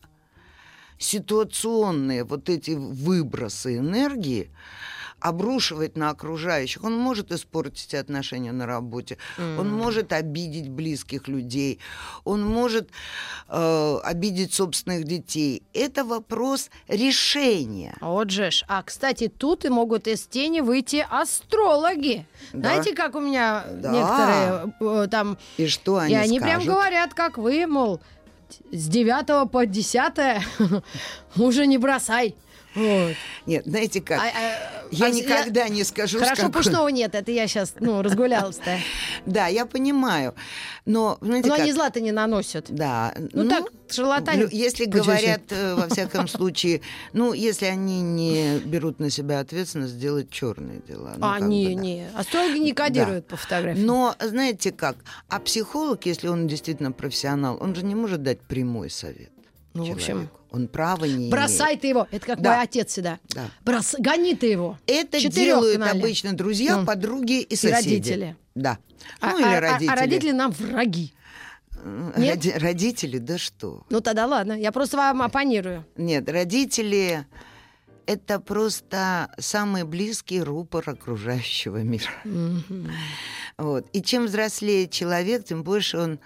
ситуационные 0.99 2.23
вот 2.23 2.49
эти 2.49 2.69
выбросы 2.69 3.77
энергии 3.79 4.51
обрушивать 5.19 5.97
на 5.97 6.09
окружающих. 6.09 6.83
Он 6.83 6.97
может 6.97 7.31
испортить 7.31 7.93
отношения 7.93 8.51
на 8.51 8.65
работе, 8.65 9.17
mm. 9.37 9.59
он 9.59 9.71
может 9.71 10.13
обидеть 10.13 10.69
близких 10.69 11.27
людей, 11.27 11.79
он 12.23 12.45
может 12.45 12.89
э, 13.49 13.97
обидеть 14.03 14.53
собственных 14.53 15.05
детей. 15.05 15.63
Это 15.73 16.03
вопрос 16.03 16.69
решения. 16.87 17.95
Вот 18.01 18.29
же 18.29 18.51
ж. 18.51 18.63
А, 18.67 18.83
кстати, 18.83 19.27
тут 19.27 19.65
и 19.65 19.69
могут 19.69 20.07
из 20.07 20.27
тени 20.27 20.61
выйти 20.61 21.05
астрологи. 21.09 22.25
Да. 22.53 22.59
Знаете, 22.59 22.93
как 22.93 23.15
у 23.15 23.19
меня 23.19 23.65
да. 23.71 23.91
некоторые 23.91 25.03
э, 25.03 25.07
там... 25.09 25.37
И 25.57 25.67
что 25.67 25.97
они 25.97 26.13
И 26.13 26.15
они 26.15 26.39
скажут? 26.39 26.63
прям 26.63 26.75
говорят, 26.75 27.13
как 27.13 27.37
вы, 27.37 27.65
мол, 27.65 27.99
с 28.71 28.87
9 28.87 29.49
по 29.51 29.65
10 29.65 30.83
уже 31.35 31.65
не 31.67 31.77
бросай. 31.77 32.35
Вот. 32.75 33.15
Нет, 33.47 33.65
знаете 33.65 34.01
как? 34.01 34.19
А, 34.19 34.25
а, 34.25 34.66
я 34.91 35.07
а, 35.07 35.09
никогда 35.09 35.63
я... 35.63 35.69
не 35.69 35.83
скажу. 35.83 36.19
Хорошо, 36.19 36.43
какой... 36.43 36.63
Пушного 36.63 36.87
нет, 36.89 37.15
это 37.15 37.31
я 37.31 37.47
сейчас 37.47 37.73
ну, 37.79 38.01
разгулялась-то. 38.01 38.79
Да, 39.25 39.47
я 39.47 39.65
понимаю. 39.65 40.33
Но, 40.85 41.17
знаете, 41.21 41.49
Но 41.49 41.55
как... 41.55 41.63
они 41.63 41.73
зла-то 41.73 41.99
не 41.99 42.11
наносят. 42.11 42.67
Да. 42.69 43.13
Ну, 43.17 43.43
ну 43.43 43.49
так, 43.49 43.65
шарлатане. 43.89 44.47
Если 44.51 44.85
говорят, 44.99 45.41
э, 45.49 45.75
во 45.75 45.87
всяком 45.89 46.27
случае, 46.27 46.81
ну, 47.13 47.33
если 47.33 47.65
они 47.65 48.01
не 48.01 48.59
берут 48.59 48.99
на 48.99 49.09
себя 49.09 49.39
ответственность 49.39 49.93
сделать 49.93 50.29
черные 50.29 50.81
дела. 50.87 51.15
Ну, 51.17 51.27
а, 51.27 51.39
не, 51.39 51.69
бы, 51.69 51.75
да. 51.75 51.81
не. 51.81 52.07
Астрологи 52.15 52.57
не 52.59 52.73
кодируют 52.73 53.25
да. 53.27 53.35
по 53.35 53.41
фотографии. 53.41 53.81
Но, 53.81 54.15
знаете 54.19 54.71
как, 54.71 54.97
а 55.27 55.39
психолог, 55.39 56.05
если 56.05 56.27
он 56.27 56.47
действительно 56.47 56.91
профессионал, 56.91 57.57
он 57.59 57.75
же 57.75 57.83
не 57.83 57.95
может 57.95 58.23
дать 58.23 58.39
прямой 58.41 58.89
совет. 58.89 59.31
Ну, 59.73 59.83
человеку. 59.83 59.93
в 59.93 59.95
общем, 59.95 60.29
он 60.57 60.67
права 60.67 61.05
не 61.05 61.29
Бросай 61.29 61.69
имеет. 61.69 61.81
ты 61.81 61.87
его. 61.87 62.07
Это 62.11 62.25
как 62.25 62.41
да. 62.41 62.55
мой 62.55 62.63
отец 62.63 62.91
всегда. 62.91 63.19
Да. 63.29 63.49
Брос... 63.63 63.95
Гони 63.99 64.35
ты 64.35 64.47
его. 64.47 64.77
Это 64.87 65.19
делают 65.29 65.81
обычно 65.81 66.33
друзья, 66.33 66.77
ну. 66.77 66.85
подруги 66.85 67.41
и 67.41 67.55
соседи. 67.55 67.69
И 67.69 67.93
родители. 67.93 68.35
Да. 68.55 68.77
А, 69.21 69.31
ну, 69.31 69.39
или 69.39 69.45
а, 69.45 69.59
родители. 69.59 69.89
А, 69.89 69.93
а 69.93 69.95
родители 69.95 70.31
нам 70.31 70.51
враги. 70.51 71.13
Нет? 72.17 72.37
Роди- 72.37 72.57
родители, 72.57 73.17
да 73.19 73.37
что? 73.37 73.85
Ну 73.89 74.01
тогда 74.01 74.25
ладно, 74.25 74.53
я 74.53 74.71
просто 74.71 74.97
вам 74.97 75.21
оппонирую. 75.21 75.85
Нет, 75.95 76.29
родители 76.29 77.25
это 78.07 78.39
просто 78.39 79.29
самый 79.37 79.83
близкий 79.83 80.41
рупор 80.41 80.89
окружающего 80.89 81.83
мира. 81.83 82.11
Mm-hmm. 82.23 82.91
Вот. 83.57 83.87
И 83.91 84.01
чем 84.01 84.25
взрослее 84.25 84.87
человек, 84.87 85.43
тем 85.43 85.63
больше 85.63 85.97
он 85.97 86.19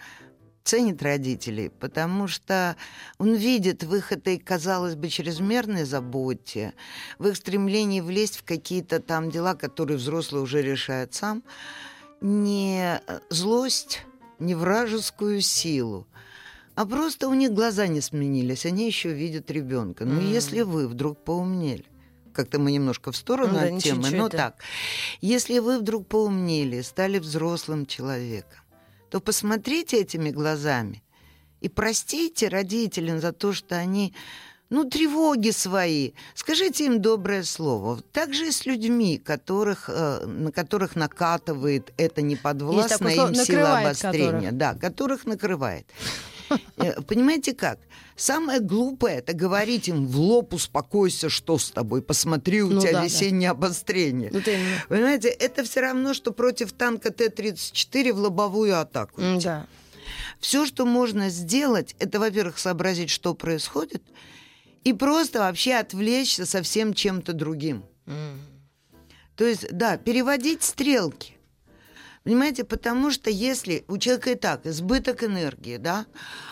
ценит 0.63 1.01
родителей, 1.01 1.69
потому 1.69 2.27
что 2.27 2.75
он 3.17 3.33
видит 3.33 3.83
в 3.83 3.95
их 3.95 4.11
этой, 4.11 4.37
казалось 4.37 4.95
бы, 4.95 5.09
чрезмерной 5.09 5.85
заботе, 5.85 6.73
в 7.19 7.27
их 7.27 7.37
стремлении 7.37 8.01
влезть 8.01 8.37
в 8.37 8.43
какие-то 8.43 8.99
там 8.99 9.31
дела, 9.31 9.55
которые 9.55 9.97
взрослый 9.97 10.41
уже 10.41 10.61
решает 10.61 11.13
сам, 11.13 11.43
не 12.21 13.01
злость, 13.29 14.01
не 14.39 14.55
вражескую 14.55 15.41
силу, 15.41 16.07
а 16.75 16.85
просто 16.85 17.27
у 17.27 17.33
них 17.33 17.51
глаза 17.51 17.87
не 17.87 18.01
сменились, 18.01 18.65
они 18.65 18.87
еще 18.87 19.11
видят 19.11 19.51
ребенка. 19.51 20.05
Но 20.05 20.21
mm. 20.21 20.31
если 20.31 20.61
вы 20.61 20.87
вдруг 20.87 21.23
поумнели, 21.23 21.85
как-то 22.33 22.59
мы 22.59 22.71
немножко 22.71 23.11
в 23.11 23.17
сторону 23.17 23.59
ну, 23.59 23.77
от 23.77 23.83
темы, 23.83 24.09
но 24.11 24.29
так, 24.29 24.55
если 25.19 25.59
вы 25.59 25.79
вдруг 25.79 26.07
поумнели, 26.07 26.81
стали 26.81 27.19
взрослым 27.19 27.85
человеком, 27.85 28.60
то 29.11 29.19
посмотрите 29.19 29.97
этими 29.97 30.31
глазами 30.31 31.03
и 31.59 31.67
простите 31.67 32.47
родителям 32.47 33.19
за 33.19 33.33
то, 33.33 33.51
что 33.53 33.75
они 33.75 34.13
ну, 34.69 34.85
тревоги 34.85 35.51
свои. 35.51 36.13
Скажите 36.33 36.85
им 36.85 37.01
доброе 37.01 37.43
слово. 37.43 37.99
Так 38.13 38.33
же 38.33 38.47
и 38.47 38.51
с 38.51 38.65
людьми, 38.65 39.17
которых, 39.17 39.89
э, 39.89 40.25
на 40.25 40.53
которых 40.53 40.95
накатывает 40.95 41.91
это 41.97 42.21
неподвластная 42.21 43.15
им 43.15 43.35
сила 43.35 43.79
обострения. 43.79 44.31
Которых. 44.31 44.57
Да, 44.57 44.73
которых 44.75 45.25
накрывает. 45.25 45.85
Э, 46.77 47.01
понимаете 47.01 47.53
как? 47.53 47.79
Самое 48.15 48.59
глупое 48.59 49.17
это 49.17 49.33
говорить 49.33 49.87
им 49.87 50.07
в 50.07 50.19
лоб, 50.19 50.53
успокойся, 50.53 51.29
что 51.29 51.57
с 51.57 51.71
тобой, 51.71 52.01
посмотри, 52.01 52.61
у 52.61 52.69
ну, 52.69 52.81
тебя 52.81 52.93
да, 52.93 53.03
весеннее 53.03 53.49
да. 53.49 53.51
обострение. 53.51 54.31
Вот 54.31 54.43
Понимаете, 54.89 55.29
это 55.29 55.63
все 55.63 55.81
равно, 55.81 56.13
что 56.13 56.31
против 56.31 56.71
танка 56.73 57.11
Т-34 57.11 58.13
в 58.13 58.17
лобовую 58.17 58.79
атаку. 58.79 59.21
Да. 59.43 59.67
Все, 60.39 60.65
что 60.65 60.85
можно 60.85 61.29
сделать, 61.29 61.95
это, 61.99 62.19
во-первых, 62.19 62.57
сообразить, 62.57 63.09
что 63.09 63.33
происходит, 63.33 64.03
и 64.83 64.93
просто 64.93 65.39
вообще 65.39 65.75
отвлечься 65.75 66.45
совсем 66.45 66.93
чем-то 66.93 67.33
другим. 67.33 67.83
Mm. 68.07 68.37
То 69.35 69.45
есть, 69.45 69.71
да, 69.71 69.97
переводить 69.97 70.63
стрелки. 70.63 71.37
Понимаете, 72.23 72.63
потому 72.63 73.09
что 73.09 73.31
если 73.31 73.83
у 73.87 73.97
человека 73.97 74.31
и 74.31 74.35
так 74.35 74.67
избыток 74.67 75.23
энергии, 75.23 75.77
да, 75.77 76.05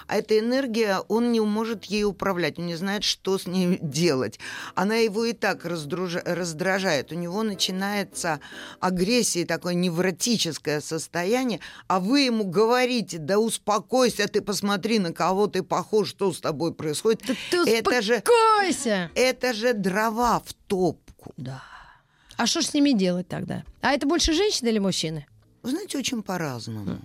а 0.07 0.17
эта 0.17 0.39
энергия, 0.39 0.97
он 1.07 1.31
не 1.31 1.39
может 1.41 1.85
ей 1.85 2.05
управлять, 2.05 2.57
он 2.57 2.65
не 2.65 2.75
знает, 2.75 3.03
что 3.03 3.37
с 3.37 3.45
ней 3.45 3.77
делать. 3.81 4.39
Она 4.73 4.95
его 4.95 5.25
и 5.25 5.33
так 5.33 5.65
раздруж... 5.65 6.15
раздражает. 6.25 7.11
У 7.11 7.15
него 7.15 7.43
начинается 7.43 8.39
агрессия, 8.79 9.45
такое 9.45 9.75
невротическое 9.75 10.81
состояние, 10.81 11.59
а 11.87 11.99
вы 11.99 12.21
ему 12.21 12.45
говорите, 12.45 13.19
да 13.19 13.37
успокойся, 13.37 14.27
ты 14.27 14.41
посмотри, 14.41 14.97
на 14.97 15.13
кого 15.13 15.45
ты 15.45 15.61
похож, 15.61 16.09
что 16.09 16.33
с 16.33 16.39
тобой 16.39 16.73
происходит. 16.73 17.21
Да 17.27 17.35
ты 17.51 17.69
это 17.69 17.99
успокойся! 17.99 18.83
Же, 18.83 19.11
это 19.13 19.53
же 19.53 19.73
дрова 19.73 20.39
в 20.39 20.51
топку. 20.65 21.31
Да. 21.37 21.61
А 22.37 22.47
что 22.47 22.61
ж 22.61 22.65
с 22.65 22.73
ними 22.73 22.93
делать 22.93 23.27
тогда? 23.27 23.63
А 23.81 23.91
это 23.91 24.07
больше 24.07 24.33
женщины 24.33 24.69
или 24.69 24.79
мужчины? 24.79 25.27
Вы 25.63 25.71
знаете, 25.71 25.97
очень 25.97 26.23
по-разному. 26.23 26.99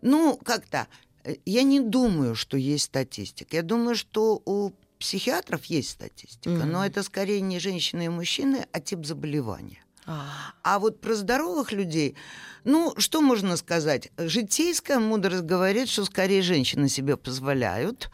Ну, 0.00 0.38
как-то, 0.44 0.86
э, 1.24 1.36
я 1.44 1.62
не 1.62 1.80
думаю, 1.80 2.34
что 2.34 2.56
есть 2.56 2.84
статистика. 2.84 3.56
Я 3.56 3.62
думаю, 3.62 3.96
что 3.96 4.42
у 4.44 4.72
психиатров 4.98 5.64
есть 5.64 5.90
статистика, 5.90 6.50
mm-hmm. 6.50 6.64
но 6.64 6.86
это 6.86 7.02
скорее 7.02 7.40
не 7.40 7.58
женщины 7.58 8.06
и 8.06 8.08
мужчины, 8.08 8.66
а 8.72 8.80
тип 8.80 9.04
заболевания. 9.04 9.82
А. 10.04 10.52
а 10.64 10.78
вот 10.78 11.00
про 11.00 11.14
здоровых 11.14 11.70
людей, 11.72 12.16
ну, 12.64 12.92
что 12.98 13.20
можно 13.20 13.56
сказать? 13.56 14.10
Житейская 14.18 14.98
мудрость 14.98 15.44
говорит, 15.44 15.88
что 15.88 16.04
скорее 16.04 16.42
женщины 16.42 16.88
себе 16.88 17.16
позволяют, 17.16 18.10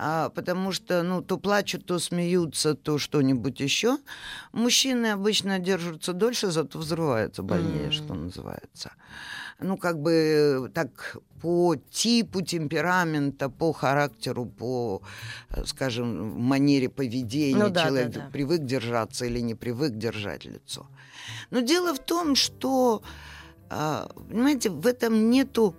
а, 0.00 0.28
потому 0.28 0.70
что, 0.70 1.02
ну, 1.02 1.22
то 1.22 1.38
плачут, 1.38 1.84
то 1.84 1.98
смеются, 1.98 2.74
то 2.74 2.98
что-нибудь 2.98 3.58
еще. 3.58 3.98
Мужчины 4.52 5.06
обычно 5.06 5.58
держатся 5.58 6.12
дольше, 6.12 6.52
зато 6.52 6.78
взрываются 6.78 7.42
больнее, 7.42 7.88
mm. 7.88 7.90
что 7.90 8.14
называется. 8.14 8.92
Ну, 9.60 9.76
как 9.76 10.00
бы 10.00 10.70
так 10.72 11.16
по 11.42 11.74
типу 11.74 12.42
темперамента, 12.42 13.48
по 13.50 13.72
характеру, 13.72 14.46
по, 14.46 15.02
скажем, 15.64 16.40
манере 16.40 16.88
поведения 16.88 17.64
ну, 17.64 17.70
да, 17.70 17.86
человек 17.86 18.10
да, 18.10 18.20
да. 18.20 18.30
привык 18.30 18.64
держаться 18.64 19.26
или 19.26 19.40
не 19.40 19.56
привык 19.56 19.94
держать 19.94 20.44
лицо. 20.44 20.86
Но 21.50 21.58
дело 21.58 21.92
в 21.92 21.98
том, 21.98 22.36
что, 22.36 23.02
а, 23.68 24.08
понимаете, 24.28 24.70
в 24.70 24.86
этом 24.86 25.28
нету 25.28 25.74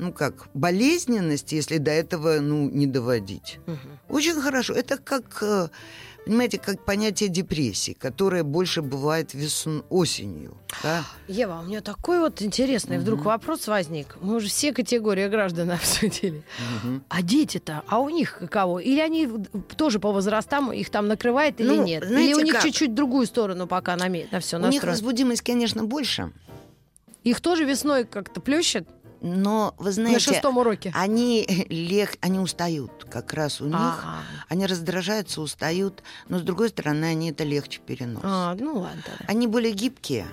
ну 0.00 0.12
как, 0.12 0.48
болезненность, 0.54 1.52
если 1.52 1.78
до 1.78 1.90
этого, 1.90 2.40
ну, 2.40 2.68
не 2.70 2.86
доводить. 2.86 3.58
Угу. 3.66 4.16
Очень 4.16 4.40
хорошо. 4.40 4.72
Это 4.72 4.96
как, 4.96 5.42
э, 5.42 5.68
понимаете, 6.24 6.58
как 6.58 6.84
понятие 6.84 7.28
депрессии, 7.28 7.92
которое 7.92 8.42
больше 8.42 8.80
бывает 8.80 9.34
весн 9.34 9.80
осенью. 9.90 10.56
Да? 10.82 11.04
Ева, 11.28 11.60
у 11.62 11.66
меня 11.66 11.82
такой 11.82 12.20
вот 12.20 12.40
интересный 12.40 12.96
угу. 12.96 13.02
вдруг 13.02 13.24
вопрос 13.26 13.68
возник. 13.68 14.16
Мы 14.22 14.36
уже 14.36 14.48
все 14.48 14.72
категории 14.72 15.28
граждан 15.28 15.70
обсудили. 15.72 16.42
Угу. 16.82 17.00
А 17.08 17.22
дети-то, 17.22 17.82
а 17.86 18.00
у 18.00 18.08
них 18.08 18.38
каково? 18.38 18.78
Или 18.78 19.00
они 19.00 19.28
тоже 19.76 20.00
по 20.00 20.12
возрастам 20.12 20.72
их 20.72 20.88
там 20.88 21.08
накрывает 21.08 21.60
или 21.60 21.68
ну, 21.68 21.84
нет? 21.84 22.10
Или 22.10 22.32
у 22.32 22.40
них 22.40 22.54
как? 22.54 22.62
чуть-чуть 22.62 22.94
другую 22.94 23.26
сторону 23.26 23.66
пока 23.66 23.96
на, 23.96 24.08
на 24.08 24.08
все 24.08 24.56
настроено? 24.56 24.66
У 24.66 24.70
них 24.70 24.82
возбудимость, 24.84 25.42
конечно, 25.42 25.84
больше. 25.84 26.32
Их 27.22 27.42
тоже 27.42 27.64
весной 27.64 28.04
как-то 28.04 28.40
плющит? 28.40 28.88
Но 29.20 29.74
вы 29.78 29.92
знаете, 29.92 30.14
на 30.14 30.34
шестом 30.34 30.58
уроке 30.58 30.92
они 30.94 31.44
лег, 31.68 32.16
они 32.20 32.38
устают, 32.38 33.06
как 33.10 33.32
раз 33.34 33.60
у 33.60 33.66
них, 33.66 34.04
они 34.48 34.66
раздражаются, 34.66 35.40
устают, 35.40 36.02
но 36.28 36.38
с 36.38 36.42
другой 36.42 36.70
стороны 36.70 37.04
они 37.04 37.30
это 37.30 37.44
легче 37.44 37.80
переносят. 37.80 38.24
А, 38.24 38.56
ну 38.58 38.78
ладно. 38.78 39.02
Они 39.26 39.46
более 39.46 39.72
гибкие 39.72 40.26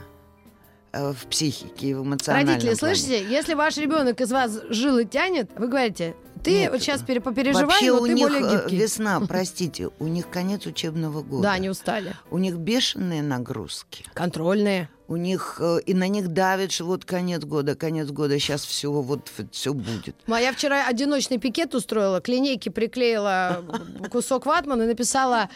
э, 0.94 1.12
в 1.12 1.28
психике, 1.28 1.96
в 1.96 2.04
эмоциональном 2.04 2.56
Родители, 2.56 2.76
плане. 2.76 2.96
слышите, 2.96 3.26
если 3.30 3.54
ваш 3.56 3.78
ребенок 3.78 4.22
из 4.22 4.32
вас 4.32 4.60
жилы 4.70 5.06
тянет, 5.06 5.50
вы 5.58 5.68
говорите, 5.68 6.16
ты 6.38 6.52
Нет, 6.52 6.72
вот 6.72 6.82
сейчас 6.82 7.02
попереживай, 7.02 7.66
вообще 7.66 7.92
но 7.92 8.02
у 8.02 8.06
ты 8.08 8.14
них 8.14 8.28
более 8.30 8.42
э, 8.42 8.62
гибкий. 8.62 8.78
весна, 8.78 9.20
простите, 9.28 9.90
у 10.00 10.08
них 10.08 10.30
конец 10.30 10.66
учебного 10.66 11.22
года. 11.22 11.44
Да, 11.44 11.52
они 11.54 11.70
устали. 11.70 12.16
У 12.32 12.38
них 12.38 12.56
бешеные 12.56 13.22
нагрузки. 13.22 14.06
Контрольные 14.14 14.90
у 15.10 15.16
них 15.16 15.58
э, 15.62 15.80
и 15.86 15.94
на 15.94 16.10
них 16.10 16.28
давит, 16.28 16.74
что 16.74 16.84
вот 16.84 17.06
конец 17.06 17.44
года, 17.46 17.76
конец 17.76 18.10
года, 18.10 18.38
сейчас 18.40 18.66
все 18.66 18.92
вот 18.92 19.32
все 19.52 19.74
будет. 19.74 20.16
Моя 20.28 20.52
вчера 20.52 20.86
одиночный 20.86 21.38
пикет 21.38 21.74
устроила, 21.76 22.20
к 22.20 22.28
линейке 22.28 22.72
приклеила 22.72 23.64
кусок 24.12 24.46
ватмана 24.46 24.84
и 24.84 24.88
написала 24.88 25.50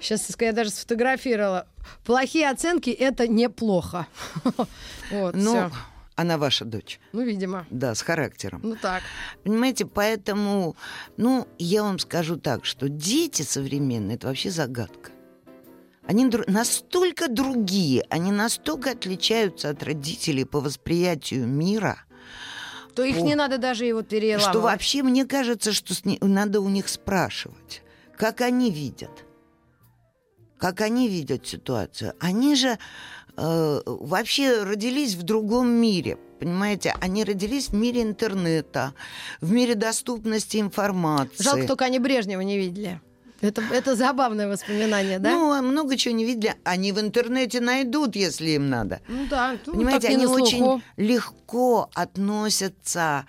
Сейчас 0.00 0.28
я 0.38 0.52
даже 0.52 0.70
сфотографировала. 0.70 1.66
Плохие 2.04 2.50
оценки 2.50 2.90
это 2.90 3.28
неплохо. 3.28 4.06
Вот, 5.10 5.34
Ну, 5.34 5.52
всё. 5.52 5.70
Она 6.16 6.38
ваша 6.38 6.64
дочь. 6.64 7.00
ну, 7.12 7.22
видимо. 7.22 7.66
Да, 7.70 7.94
с 7.94 8.02
характером. 8.02 8.60
Ну 8.62 8.76
так. 8.76 9.02
Понимаете, 9.42 9.84
поэтому, 9.86 10.76
ну, 11.16 11.46
я 11.58 11.82
вам 11.82 11.98
скажу 11.98 12.36
так, 12.36 12.64
что 12.64 12.88
дети 12.88 13.42
современные 13.42 14.16
это 14.16 14.28
вообще 14.28 14.50
загадка. 14.50 15.10
Они 16.06 16.26
дру- 16.28 16.44
настолько 16.50 17.28
другие, 17.28 18.04
они 18.10 18.30
настолько 18.30 18.90
отличаются 18.90 19.70
от 19.70 19.82
родителей 19.82 20.44
по 20.44 20.60
восприятию 20.60 21.46
мира, 21.46 22.04
То 22.94 23.02
их 23.02 23.16
О. 23.16 23.20
не 23.20 23.34
надо 23.34 23.58
даже 23.58 23.86
его 23.86 24.02
переламывать. 24.02 24.50
что 24.50 24.60
вообще 24.60 25.02
мне 25.02 25.24
кажется, 25.24 25.72
что 25.72 25.94
с 25.94 26.02
надо 26.04 26.60
у 26.60 26.68
них 26.68 26.88
спрашивать, 26.88 27.82
как 28.16 28.42
они 28.42 28.70
видят, 28.70 29.24
как 30.58 30.80
они 30.82 31.08
видят 31.08 31.46
ситуацию. 31.46 32.12
Они 32.20 32.54
же 32.54 32.78
э, 33.36 33.80
вообще 33.86 34.62
родились 34.62 35.14
в 35.14 35.22
другом 35.22 35.68
мире. 35.68 36.18
Понимаете, 36.40 36.94
они 37.00 37.24
родились 37.24 37.68
в 37.68 37.74
мире 37.74 38.02
интернета, 38.02 38.92
в 39.40 39.52
мире 39.52 39.74
доступности 39.74 40.58
информации. 40.58 41.42
Жалко, 41.42 41.66
только 41.66 41.84
они 41.84 41.98
Брежнева 41.98 42.40
не 42.40 42.58
видели. 42.58 43.00
Это, 43.40 43.62
это 43.72 43.94
забавное 43.94 44.48
воспоминание, 44.48 45.18
да? 45.18 45.30
Ну, 45.30 45.52
а 45.52 45.60
много 45.60 45.96
чего 45.96 46.14
не 46.14 46.24
видели. 46.24 46.54
Они 46.64 46.92
в 46.92 47.00
интернете 47.00 47.60
найдут, 47.60 48.16
если 48.16 48.50
им 48.50 48.70
надо. 48.70 49.00
Ну 49.08 49.26
да. 49.28 49.56
ну, 49.66 49.74
Понимаете, 49.74 50.08
они 50.08 50.26
очень 50.26 50.82
легко 50.96 51.90
относятся 51.94 53.26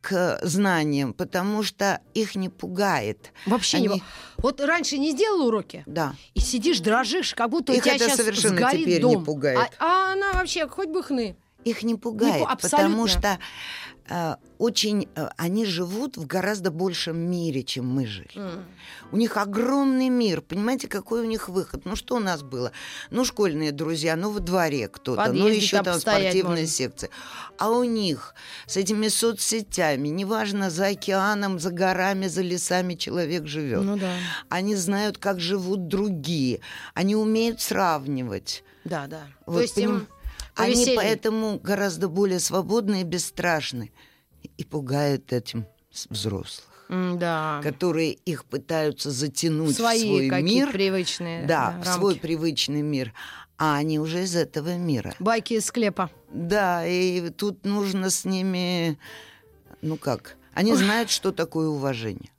к 0.00 0.38
знаниям, 0.42 1.12
потому 1.12 1.62
что 1.62 2.00
их 2.14 2.34
не 2.34 2.48
пугает. 2.48 3.32
Вообще 3.46 3.80
не... 3.80 3.88
Они- 3.88 3.98
бо- 4.00 4.04
Вот 4.38 4.60
раньше 4.60 4.96
не 4.98 5.10
сделал 5.10 5.46
уроки, 5.46 5.82
Да. 5.86 6.14
и 6.34 6.40
сидишь, 6.40 6.80
дрожишь, 6.80 7.34
как 7.34 7.50
будто 7.50 7.72
у 7.72 7.76
Их 7.76 7.82
тебя 7.82 7.96
это 7.96 8.04
сейчас 8.06 8.16
совершенно 8.16 8.56
сгорит 8.56 8.80
теперь 8.80 9.02
не 9.04 9.14
дом. 9.14 9.24
пугает. 9.24 9.58
А, 9.78 10.08
а 10.10 10.12
она 10.14 10.32
вообще 10.32 10.66
хоть 10.68 10.88
бы 10.88 11.02
хны. 11.02 11.36
Их 11.64 11.82
не 11.82 11.94
пугает, 11.96 12.42
абсолютно. 12.48 12.78
потому 12.88 13.06
что 13.06 13.38
очень 14.58 15.08
э, 15.14 15.28
они 15.36 15.64
живут 15.64 16.16
в 16.16 16.26
гораздо 16.26 16.70
большем 16.70 17.16
мире, 17.16 17.62
чем 17.62 17.88
мы 17.88 18.06
жили. 18.06 18.28
У 19.12 19.16
них 19.16 19.36
огромный 19.36 20.08
мир, 20.08 20.40
понимаете, 20.40 20.88
какой 20.88 21.22
у 21.22 21.24
них 21.24 21.48
выход? 21.48 21.84
Ну 21.84 21.96
что 21.96 22.16
у 22.16 22.18
нас 22.18 22.42
было? 22.42 22.72
Ну 23.10 23.24
школьные 23.24 23.72
друзья, 23.72 24.16
ну 24.16 24.30
во 24.30 24.40
дворе 24.40 24.88
кто-то, 24.88 25.32
ну 25.32 25.46
еще 25.46 25.82
там 25.82 25.98
спортивная 25.98 26.42
можно. 26.42 26.66
секция. 26.66 27.10
А 27.58 27.70
у 27.70 27.84
них 27.84 28.34
с 28.66 28.76
этими 28.76 29.08
соцсетями, 29.08 30.08
неважно 30.08 30.70
за 30.70 30.88
океаном, 30.88 31.58
за 31.58 31.70
горами, 31.70 32.26
за 32.26 32.42
лесами 32.42 32.94
человек 32.94 33.46
живет. 33.46 33.82
Ну 33.82 33.96
да. 33.96 34.12
Они 34.48 34.74
знают, 34.74 35.18
как 35.18 35.40
живут 35.40 35.88
другие, 35.88 36.60
они 36.94 37.16
умеют 37.16 37.60
сравнивать. 37.60 38.64
Да, 38.84 39.06
да. 39.06 39.22
Вот 39.46 39.56
То 39.56 39.62
есть 39.62 39.78
им 39.78 40.08
поним- 40.60 40.86
Они 40.88 40.96
поэтому 40.96 41.58
гораздо 41.58 42.08
более 42.08 42.40
свободны 42.40 43.00
и 43.00 43.04
бесстрашны. 43.04 43.90
И 44.56 44.64
пугают 44.64 45.32
этим 45.32 45.66
взрослых, 46.08 46.66
Да. 46.88 47.60
которые 47.62 48.12
их 48.12 48.44
пытаются 48.46 49.10
затянуть 49.10 49.76
Свои 49.76 49.98
в 49.98 50.28
свой 50.30 50.42
мир. 50.42 50.70
привычные 50.72 51.46
Да, 51.46 51.72
да, 51.72 51.82
в 51.82 51.94
свой 51.94 52.12
рамки. 52.14 52.22
привычный 52.22 52.82
мир. 52.82 53.12
А 53.58 53.76
они 53.76 53.98
уже 53.98 54.22
из 54.22 54.34
этого 54.36 54.76
мира. 54.78 55.14
Байки 55.18 55.54
из 55.54 55.66
склепа. 55.66 56.10
Да, 56.32 56.86
и 56.86 57.28
тут 57.30 57.66
нужно 57.66 58.08
с 58.08 58.24
ними... 58.24 58.98
Ну 59.82 59.96
как? 59.98 60.36
Они 60.54 60.74
знают, 60.74 61.10
что 61.10 61.30
такое 61.32 61.68
уважение. 61.68 62.30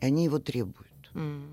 И 0.00 0.06
они 0.06 0.24
его 0.24 0.38
требуют. 0.40 0.88
М. 1.14 1.46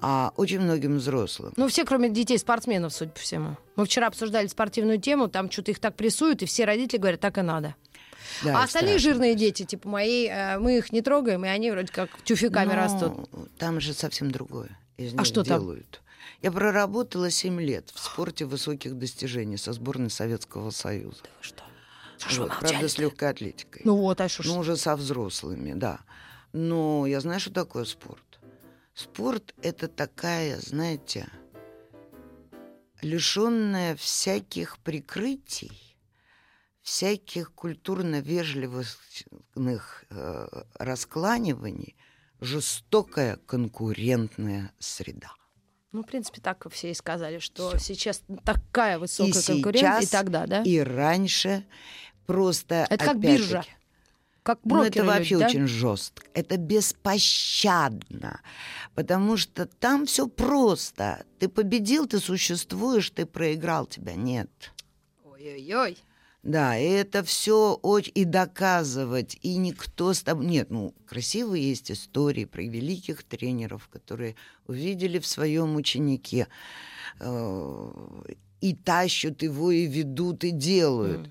А 0.00 0.32
очень 0.36 0.60
многим 0.60 0.98
взрослым 0.98 1.52
Ну, 1.56 1.66
все, 1.68 1.84
кроме 1.84 2.08
детей, 2.08 2.38
спортсменов, 2.38 2.92
судя 2.92 3.10
по 3.10 3.18
всему. 3.18 3.56
Мы 3.76 3.84
вчера 3.84 4.06
обсуждали 4.06 4.46
спортивную 4.46 5.00
тему, 5.00 5.28
там 5.28 5.50
что-то 5.50 5.72
их 5.72 5.80
так 5.80 5.96
прессуют, 5.96 6.42
и 6.42 6.46
все 6.46 6.64
родители 6.64 6.98
говорят, 6.98 7.20
так 7.20 7.36
и 7.38 7.42
надо. 7.42 7.74
Да, 8.44 8.60
а 8.60 8.64
остальные 8.64 8.98
страшно. 8.98 9.10
жирные 9.12 9.34
дети, 9.34 9.64
типа 9.64 9.88
мои, 9.88 10.26
э, 10.28 10.58
мы 10.58 10.78
их 10.78 10.92
не 10.92 11.00
трогаем, 11.02 11.44
и 11.44 11.48
они 11.48 11.70
вроде 11.70 11.92
как 11.92 12.10
тюфяками 12.22 12.68
Ну, 12.68 12.74
растут. 12.74 13.12
Там 13.58 13.80
же 13.80 13.92
совсем 13.92 14.30
другое. 14.30 14.78
Из 14.96 15.14
А 15.16 15.24
что 15.24 15.42
там? 15.42 15.60
делают. 15.60 16.00
Я 16.42 16.52
проработала 16.52 17.30
7 17.30 17.60
лет 17.60 17.90
в 17.92 17.98
спорте 17.98 18.44
высоких 18.44 18.96
достижений 18.96 19.56
со 19.56 19.72
сборной 19.72 20.10
Советского 20.10 20.70
Союза. 20.70 21.22
Что? 21.40 21.64
Что 22.18 22.30
ж 22.30 22.38
вы 22.38 22.44
Вот, 22.44 22.58
правда, 22.60 22.88
с 22.88 22.98
легкой 22.98 23.30
атлетикой. 23.30 23.82
Ну 23.84 23.96
вот, 23.96 24.20
а 24.20 24.28
что. 24.28 24.44
Ну, 24.46 24.58
уже 24.58 24.76
со 24.76 24.94
взрослыми, 24.94 25.72
да. 25.72 26.00
Но 26.52 27.06
я 27.06 27.20
знаю, 27.20 27.40
что 27.40 27.52
такое 27.52 27.84
спорт. 27.84 28.22
Спорт— 28.98 29.54
это 29.62 29.86
такая, 29.86 30.58
знаете, 30.58 31.28
лишенная 33.00 33.94
всяких 33.94 34.78
прикрытий, 34.78 35.96
всяких 36.82 37.52
культурно-вежливых 37.52 38.98
э, 40.10 40.48
раскланиваний, 40.74 41.96
жестокая 42.40 43.36
конкурентная 43.46 44.72
среда. 44.80 45.30
Ну, 45.92 46.02
в 46.02 46.06
принципе, 46.06 46.40
так 46.40 46.66
все 46.72 46.90
и 46.90 46.94
сказали, 46.94 47.38
что 47.38 47.78
сейчас 47.78 48.24
такая 48.44 48.98
высокая 48.98 49.40
и 49.40 49.46
конкуренция, 49.46 49.98
и 49.98 50.00
сейчас, 50.00 50.10
тогда, 50.10 50.46
да? 50.48 50.62
и 50.64 50.78
раньше 50.80 51.64
просто 52.26 52.84
Это 52.90 53.04
как 53.04 53.20
биржа. 53.20 53.64
Как 54.48 54.60
Ну, 54.64 54.76
брокеры 54.76 55.04
это 55.04 55.04
вообще 55.04 55.38
да? 55.38 55.46
очень 55.46 55.66
жестко. 55.66 56.26
Это 56.32 56.56
беспощадно. 56.56 58.40
Потому 58.94 59.36
что 59.36 59.66
там 59.66 60.06
все 60.06 60.26
просто. 60.26 61.26
Ты 61.38 61.50
победил, 61.50 62.06
ты 62.06 62.18
существуешь, 62.18 63.10
ты 63.10 63.26
проиграл, 63.26 63.84
тебя 63.84 64.14
нет. 64.14 64.48
Ой-ой-ой. 65.22 65.98
Да, 66.42 66.78
и 66.78 66.84
это 66.86 67.22
все 67.24 67.74
очень... 67.82 68.12
И 68.14 68.24
доказывать, 68.24 69.36
и 69.42 69.54
никто 69.56 70.14
с 70.14 70.22
тобой... 70.22 70.46
Нет, 70.46 70.70
ну, 70.70 70.94
красивые 71.06 71.68
есть 71.68 71.90
истории 71.90 72.46
про 72.46 72.62
великих 72.62 73.24
тренеров, 73.24 73.86
которые 73.92 74.34
увидели 74.66 75.18
в 75.18 75.26
своем 75.26 75.76
ученике 75.76 76.48
э, 77.20 77.92
и 78.62 78.74
тащут 78.74 79.42
его, 79.42 79.70
и 79.70 79.86
ведут, 79.86 80.42
и 80.44 80.52
делают. 80.52 81.28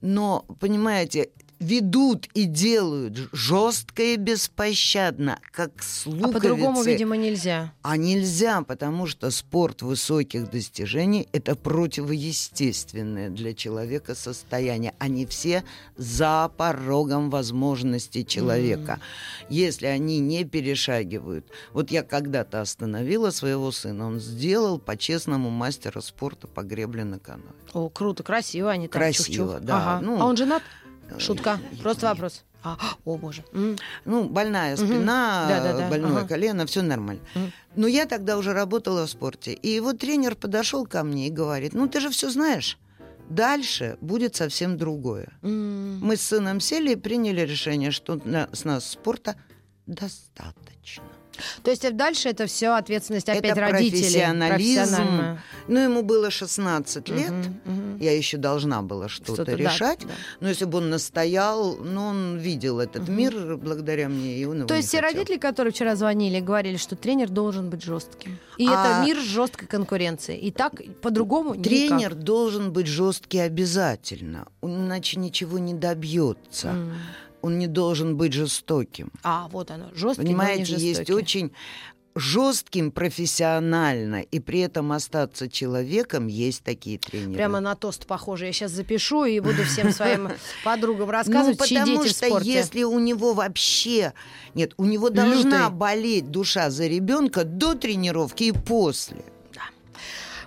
Но, 0.00 0.46
понимаете, 0.60 1.30
ведут 1.60 2.26
и 2.32 2.46
делают 2.46 3.28
жестко 3.32 4.02
и 4.02 4.16
беспощадно, 4.16 5.38
как 5.52 5.82
с 5.82 6.06
А 6.06 6.28
по-другому, 6.28 6.82
видимо, 6.82 7.16
нельзя. 7.16 7.72
А 7.82 7.96
нельзя, 7.96 8.62
потому 8.62 9.06
что 9.06 9.30
спорт 9.30 9.82
высоких 9.82 10.50
достижений– 10.50 11.28
это 11.32 11.54
противоестественное 11.54 13.28
для 13.28 13.54
человека 13.54 14.14
состояние. 14.14 14.94
Они 14.98 15.26
все 15.26 15.62
за 15.96 16.50
порогом 16.56 17.30
возможностей 17.30 18.24
человека. 18.26 18.98
Если 19.50 19.86
они 19.86 20.18
не 20.18 20.44
перешагивают. 20.44 21.46
Вот 21.72 21.90
я 21.90 22.02
когда-то 22.02 22.62
остановила 22.62 23.30
своего 23.30 23.70
сына, 23.70 24.06
он 24.06 24.18
сделал 24.18 24.78
по-честному 24.78 25.50
мастера 25.50 26.00
спорта 26.00 26.46
по 26.46 26.62
гребле 26.62 27.04
на 27.04 27.18
каноэ. 27.18 27.52
О, 27.74 27.88
круто, 27.88 28.22
красиво 28.22 28.70
они 28.70 28.88
там. 28.88 29.00
Красиво, 29.00 29.52
чух-чух. 29.52 29.60
да. 29.60 29.96
Ага. 29.96 30.06
Ну, 30.06 30.20
а 30.20 30.24
он 30.24 30.36
женат? 30.36 30.62
Э, 31.10 31.18
Шутка. 31.18 31.58
нет, 31.72 31.82
Просто 31.82 32.06
вопрос. 32.06 32.44
А, 32.62 32.76
о, 33.06 33.16
боже. 33.16 33.42
Ну, 34.04 34.28
больная 34.28 34.76
спина, 34.76 35.46
Да-да-да, 35.48 35.88
больное 35.88 36.18
ага. 36.18 36.28
колено, 36.28 36.66
все 36.66 36.82
нормально. 36.82 37.22
Мгм. 37.34 37.52
Но 37.76 37.86
я 37.86 38.04
тогда 38.04 38.36
уже 38.36 38.52
работала 38.52 39.06
в 39.06 39.10
спорте. 39.10 39.52
И 39.54 39.68
его 39.68 39.94
тренер 39.94 40.34
подошел 40.36 40.86
ко 40.86 41.02
мне 41.02 41.28
и 41.28 41.30
говорит: 41.30 41.72
Ну, 41.72 41.88
ты 41.88 42.00
же 42.00 42.10
все 42.10 42.28
знаешь. 42.28 42.76
Дальше 43.30 43.96
будет 44.02 44.36
совсем 44.36 44.76
другое. 44.76 45.28
М. 45.42 46.00
Мы 46.00 46.16
с 46.16 46.22
сыном 46.22 46.60
сели 46.60 46.92
и 46.92 46.96
приняли 46.96 47.40
решение, 47.42 47.92
что 47.92 48.20
на- 48.24 48.48
с 48.52 48.64
нас 48.64 48.84
спорта 48.90 49.36
достаточно. 49.86 51.04
То 51.62 51.70
есть 51.70 51.96
дальше 51.96 52.28
это 52.28 52.46
все 52.46 52.68
ответственность 52.76 53.28
опять 53.28 53.44
Это 53.52 53.60
родителей. 53.60 54.00
профессионализм. 54.00 55.38
Ну, 55.68 55.78
ему 55.80 56.02
было 56.02 56.30
16 56.30 57.08
лет. 57.08 57.30
Мгм, 57.30 57.60
мгм. 57.64 57.98
Я 57.98 58.16
еще 58.16 58.36
должна 58.36 58.82
была 58.82 59.08
что-то, 59.08 59.44
да, 59.44 59.54
решать. 59.56 60.00
да. 60.00 60.08
Но 60.40 60.48
если 60.48 60.64
бы 60.64 60.78
он 60.78 60.90
настоял, 60.90 61.76
ну, 61.76 62.06
он 62.06 62.38
видел 62.38 62.80
этот 62.80 63.02
Мгм. 63.02 63.16
мир 63.16 63.56
благодаря 63.56 64.08
мне, 64.08 64.36
и 64.38 64.44
он 64.44 64.58
его 64.58 64.66
То 64.66 64.74
есть 64.74 64.88
все 64.88 65.00
хотел. 65.00 65.12
родители, 65.18 65.38
которые 65.38 65.72
вчера 65.72 65.96
звонили, 65.96 66.40
говорили, 66.40 66.76
что 66.76 66.96
тренер 66.96 67.28
должен 67.28 67.70
быть 67.70 67.82
жестким. 67.82 68.38
И 68.58 68.66
А- 68.66 68.72
это 69.00 69.06
мир 69.06 69.18
жесткой 69.18 69.68
конкуренции. 69.68 70.36
И 70.38 70.50
так 70.50 70.72
по-другому 71.02 71.54
никак. 71.54 71.64
Тренер 71.64 72.14
должен 72.14 72.72
быть 72.72 72.86
жесткий 72.86 73.38
обязательно, 73.38 74.48
иначе 74.62 75.18
ничего 75.20 75.58
не 75.58 75.74
добьется. 75.74 76.68
М. 76.68 76.94
Он 77.42 77.58
не 77.58 77.66
должен 77.66 78.16
быть 78.16 78.32
жестоким. 78.32 79.10
А, 79.22 79.48
вот 79.50 79.70
оно, 79.70 79.86
жесткий, 79.94 80.24
Понимаете, 80.24 80.74
не 80.74 80.82
есть 80.82 81.00
жестокий. 81.00 81.12
очень 81.12 81.52
жестким 82.14 82.90
профессионально 82.90 84.22
и 84.22 84.40
при 84.40 84.60
этом 84.60 84.92
остаться 84.92 85.48
человеком, 85.48 86.26
есть 86.26 86.62
такие 86.62 86.98
тренеры. 86.98 87.34
Прямо 87.34 87.60
на 87.60 87.74
тост 87.74 88.06
похоже. 88.06 88.46
Я 88.46 88.52
сейчас 88.52 88.72
запишу 88.72 89.24
и 89.24 89.40
буду 89.40 89.64
всем 89.64 89.92
своим 89.92 90.30
подругам 90.64 91.10
рассказывать, 91.10 91.58
ну, 91.58 91.84
дети 91.84 92.08
что 92.08 92.38
если 92.40 92.82
у 92.82 92.98
него 92.98 93.32
вообще... 93.32 94.12
Нет, 94.54 94.74
у 94.76 94.84
него 94.84 95.10
должна 95.10 95.70
болеть 95.70 96.30
душа 96.30 96.70
за 96.70 96.86
ребенка 96.86 97.44
до 97.44 97.74
тренировки 97.74 98.44
и 98.44 98.52
после. 98.52 99.24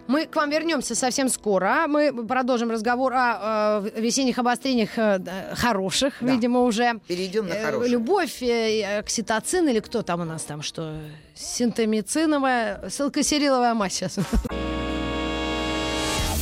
Мы 0.07 0.25
к 0.25 0.35
вам 0.35 0.49
вернемся 0.49 0.95
совсем 0.95 1.29
скоро. 1.29 1.85
Мы 1.87 2.25
продолжим 2.25 2.71
разговор 2.71 3.13
о 3.13 3.81
э, 3.95 4.01
весенних 4.01 4.37
обострениях 4.37 4.97
э, 4.97 5.53
хороших, 5.55 6.15
да. 6.19 6.33
видимо, 6.33 6.61
уже. 6.61 6.99
Перейдем 7.07 7.47
на 7.47 7.55
хороших. 7.55 7.89
Любовь, 7.89 8.43
э, 8.43 8.99
окситоцин 8.99 9.67
или 9.69 9.79
кто 9.79 10.01
там 10.01 10.21
у 10.21 10.25
нас 10.25 10.43
там, 10.43 10.61
что? 10.61 10.93
Синтомициновая, 11.35 12.89
силкосериловая 12.89 13.73
мазь 13.73 13.93
сейчас. 13.93 14.19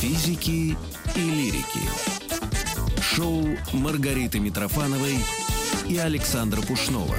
Физики 0.00 0.76
и 1.14 1.20
лирики. 1.20 1.80
Шоу 3.00 3.44
Маргариты 3.72 4.40
Митрофановой 4.40 5.18
и 5.88 5.98
Александра 5.98 6.60
Пушнова. 6.62 7.16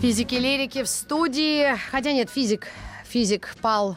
Физики-лирики 0.00 0.82
в 0.82 0.88
студии. 0.88 1.74
Хотя 1.90 2.12
нет, 2.12 2.30
физик. 2.30 2.68
Физик 3.08 3.54
пал 3.62 3.96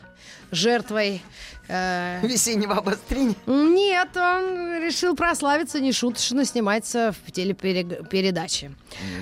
жертвой 0.52 1.22
э... 1.68 2.20
весеннего 2.24 2.76
обострения? 2.76 3.36
Нет, 3.46 4.16
он 4.16 4.82
решил 4.82 5.16
прославиться 5.16 5.80
нешуточно, 5.80 6.46
снимается 6.46 7.14
в 7.26 7.32
телепередаче. 7.32 8.72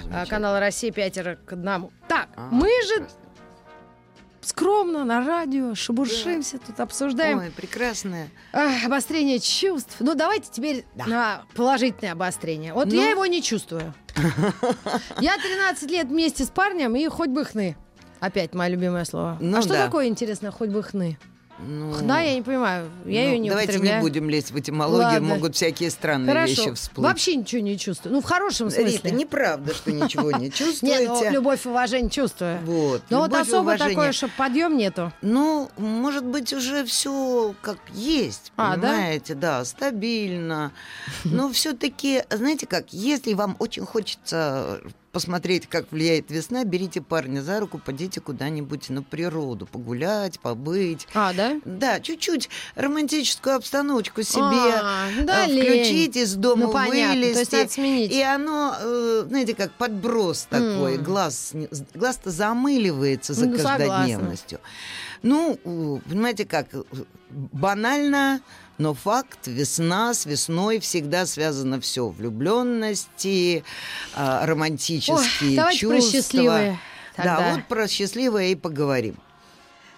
Ну, 0.05 0.25
Канал 0.29 0.59
Россия 0.59 0.91
пятеро 0.91 1.37
к 1.45 1.53
одному. 1.53 1.91
Так, 2.07 2.29
а, 2.35 2.49
мы 2.51 2.69
же 2.87 3.07
скромно 4.47 5.03
на 5.03 5.25
радио, 5.25 5.75
шебуршимся, 5.75 6.57
да. 6.57 6.65
тут 6.65 6.79
обсуждаем. 6.79 7.39
Ой, 7.39 7.51
прекрасное. 7.51 8.29
Обострение 8.85 9.39
чувств. 9.39 9.97
Ну, 9.99 10.15
давайте 10.15 10.49
теперь 10.51 10.85
да. 10.95 11.05
на 11.05 11.45
положительное 11.55 12.13
обострение. 12.13 12.73
Вот 12.73 12.87
ну... 12.87 12.95
я 12.95 13.09
его 13.09 13.25
не 13.25 13.41
чувствую. 13.41 13.93
Я 15.19 15.37
13 15.37 15.91
лет 15.91 16.07
вместе 16.07 16.43
с 16.43 16.49
парнем 16.49 16.95
и 16.95 17.07
хоть 17.07 17.29
бы 17.29 17.45
хны. 17.45 17.77
Опять 18.19 18.55
мое 18.55 18.69
любимое 18.69 19.05
слово. 19.05 19.37
Ну, 19.39 19.57
а 19.57 19.61
что 19.61 19.73
да. 19.73 19.85
такое 19.85 20.07
интересно, 20.07 20.51
хоть 20.51 20.69
бы 20.69 20.81
хны? 20.81 21.19
Ну, 21.59 21.91
Хна, 21.91 22.21
я 22.21 22.35
не 22.35 22.41
понимаю. 22.43 22.89
Я 23.05 23.21
ну, 23.21 23.27
ее 23.27 23.39
не 23.39 23.49
Давайте 23.49 23.79
не 23.79 23.99
будем 23.99 24.29
лезть 24.29 24.51
в 24.51 24.59
этимологию, 24.59 25.05
Ладно. 25.05 25.27
могут 25.27 25.55
всякие 25.55 25.89
странные 25.89 26.33
Хорошо. 26.33 26.47
вещи 26.47 26.73
всплыть. 26.73 27.07
Вообще 27.07 27.35
ничего 27.35 27.61
не 27.61 27.77
чувствую. 27.77 28.13
Ну, 28.13 28.21
в 28.21 28.25
хорошем 28.25 28.69
смысле. 28.69 28.91
Рита, 28.91 29.11
неправда, 29.11 29.73
что 29.73 29.91
ничего 29.91 30.31
не 30.31 30.51
чувствуете. 30.51 30.99
Нет, 30.99 31.09
ну, 31.09 31.31
любовь 31.31 31.65
и 31.65 31.69
уважение 31.69 32.11
чувствую. 32.11 32.59
Вот. 32.63 33.01
Но 33.09 33.19
вот 33.19 33.33
особо 33.33 33.77
такое, 33.77 34.11
что 34.11 34.29
подъем 34.37 34.77
нету. 34.77 35.11
Ну, 35.21 35.71
может 35.77 36.25
быть, 36.25 36.53
уже 36.53 36.85
все 36.85 37.55
как 37.61 37.79
есть, 37.93 38.51
а, 38.55 38.75
понимаете, 38.75 39.33
да, 39.33 39.65
стабильно. 39.65 40.71
Но 41.23 41.51
все-таки, 41.51 42.23
знаете 42.29 42.67
как, 42.67 42.93
если 42.93 43.33
вам 43.33 43.55
очень 43.59 43.85
хочется 43.85 44.79
посмотреть, 45.17 45.65
как 45.65 45.91
влияет 45.91 46.29
весна, 46.29 46.63
берите 46.63 47.01
парня 47.01 47.41
за 47.41 47.59
руку, 47.59 47.81
пойдите 47.83 48.21
куда-нибудь 48.21 48.91
на 48.91 49.01
природу, 49.01 49.65
погулять, 49.65 50.39
побыть. 50.39 51.07
А, 51.15 51.33
да? 51.33 51.59
Да, 51.65 51.99
чуть-чуть 51.99 52.49
романтическую 52.75 53.55
обстановочку 53.55 54.21
себе 54.21 54.43
а, 54.43 55.07
да, 55.23 55.45
включить, 55.45 56.15
из 56.17 56.35
дома 56.35 56.67
ну, 56.67 56.87
вылезти. 56.87 57.49
То 57.49 57.57
есть 57.57 57.77
надо. 57.79 58.13
И 58.13 58.21
оно, 58.21 58.75
э, 58.79 59.25
знаете, 59.27 59.55
как 59.55 59.71
подброс 59.71 60.45
такой, 60.51 60.97
mm. 60.97 61.01
глаз, 61.01 61.53
глаз-то 61.95 62.29
замыливается 62.29 63.33
за 63.33 63.47
ну, 63.47 63.57
каждодневностью. 63.57 64.59
Согласна. 64.59 65.17
Ну, 65.23 65.99
понимаете 66.07 66.45
как, 66.45 66.67
банально 67.31 68.41
но 68.77 68.93
факт, 68.93 69.47
весна, 69.47 70.13
с 70.13 70.25
весной 70.25 70.79
всегда 70.79 71.25
связано 71.25 71.81
все. 71.81 72.07
Влюбленности, 72.09 73.63
а, 74.13 74.45
романтические 74.45 75.63
Ой, 75.63 75.73
чувства. 75.75 75.89
про 75.89 76.01
счастливые. 76.01 76.79
Тогда. 77.15 77.37
Да, 77.37 77.53
вот 77.53 77.65
про 77.67 77.87
счастливое 77.87 78.47
и 78.47 78.55
поговорим. 78.55 79.15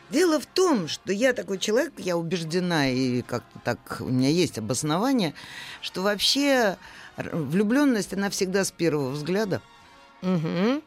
Дело 0.10 0.40
в 0.40 0.46
том, 0.46 0.88
что 0.88 1.12
я 1.12 1.34
такой 1.34 1.60
человек, 1.60 1.94
я 1.98 2.18
убеждена, 2.18 2.90
и 2.90 3.22
как-то 3.22 3.60
так 3.64 3.98
у 4.00 4.06
меня 4.06 4.30
есть 4.30 4.58
обоснование, 4.58 5.36
что 5.82 6.02
вообще 6.02 6.78
влюбленность, 7.18 8.14
она 8.14 8.30
всегда 8.30 8.64
с 8.64 8.72
первого 8.72 9.10
взгляда. 9.10 9.62
Угу. 10.24 10.82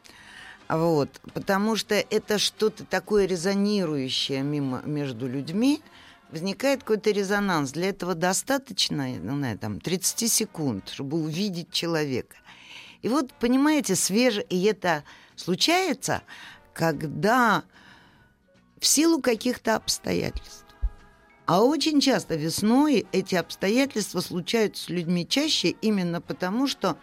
Вот, 0.69 1.09
потому 1.33 1.75
что 1.75 1.95
это 1.95 2.37
что-то 2.37 2.83
такое 2.83 3.25
резонирующее 3.25 4.41
мимо, 4.41 4.81
между 4.85 5.27
людьми, 5.27 5.81
возникает 6.33 6.81
какой-то 6.81 7.11
резонанс. 7.11 7.71
Для 7.71 7.89
этого 7.89 8.15
достаточно, 8.15 9.07
ну, 9.07 9.35
на 9.35 9.55
там, 9.57 9.79
30 9.79 10.31
секунд, 10.31 10.89
чтобы 10.89 11.17
увидеть 11.17 11.71
человека. 11.71 12.35
И 13.03 13.07
вот, 13.07 13.31
понимаете, 13.33 13.95
свеже, 13.95 14.41
и 14.41 14.63
это 14.63 15.03
случается, 15.35 16.23
когда 16.73 17.63
в 18.79 18.85
силу 18.85 19.21
каких-то 19.21 19.75
обстоятельств. 19.75 20.65
А 21.45 21.61
очень 21.61 21.99
часто 21.99 22.35
весной 22.35 23.05
эти 23.11 23.35
обстоятельства 23.35 24.21
случаются 24.21 24.85
с 24.85 24.89
людьми 24.89 25.27
чаще 25.27 25.69
именно 25.69 26.19
потому, 26.19 26.67
что, 26.67 26.97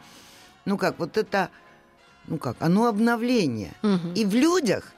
ну 0.64 0.77
как, 0.77 0.99
вот 0.99 1.16
это, 1.16 1.51
ну 2.27 2.38
как, 2.38 2.57
оно 2.61 2.87
обновление. 2.87 3.75
Угу. 3.83 4.14
И 4.16 4.25
в 4.25 4.35
людях 4.35 4.93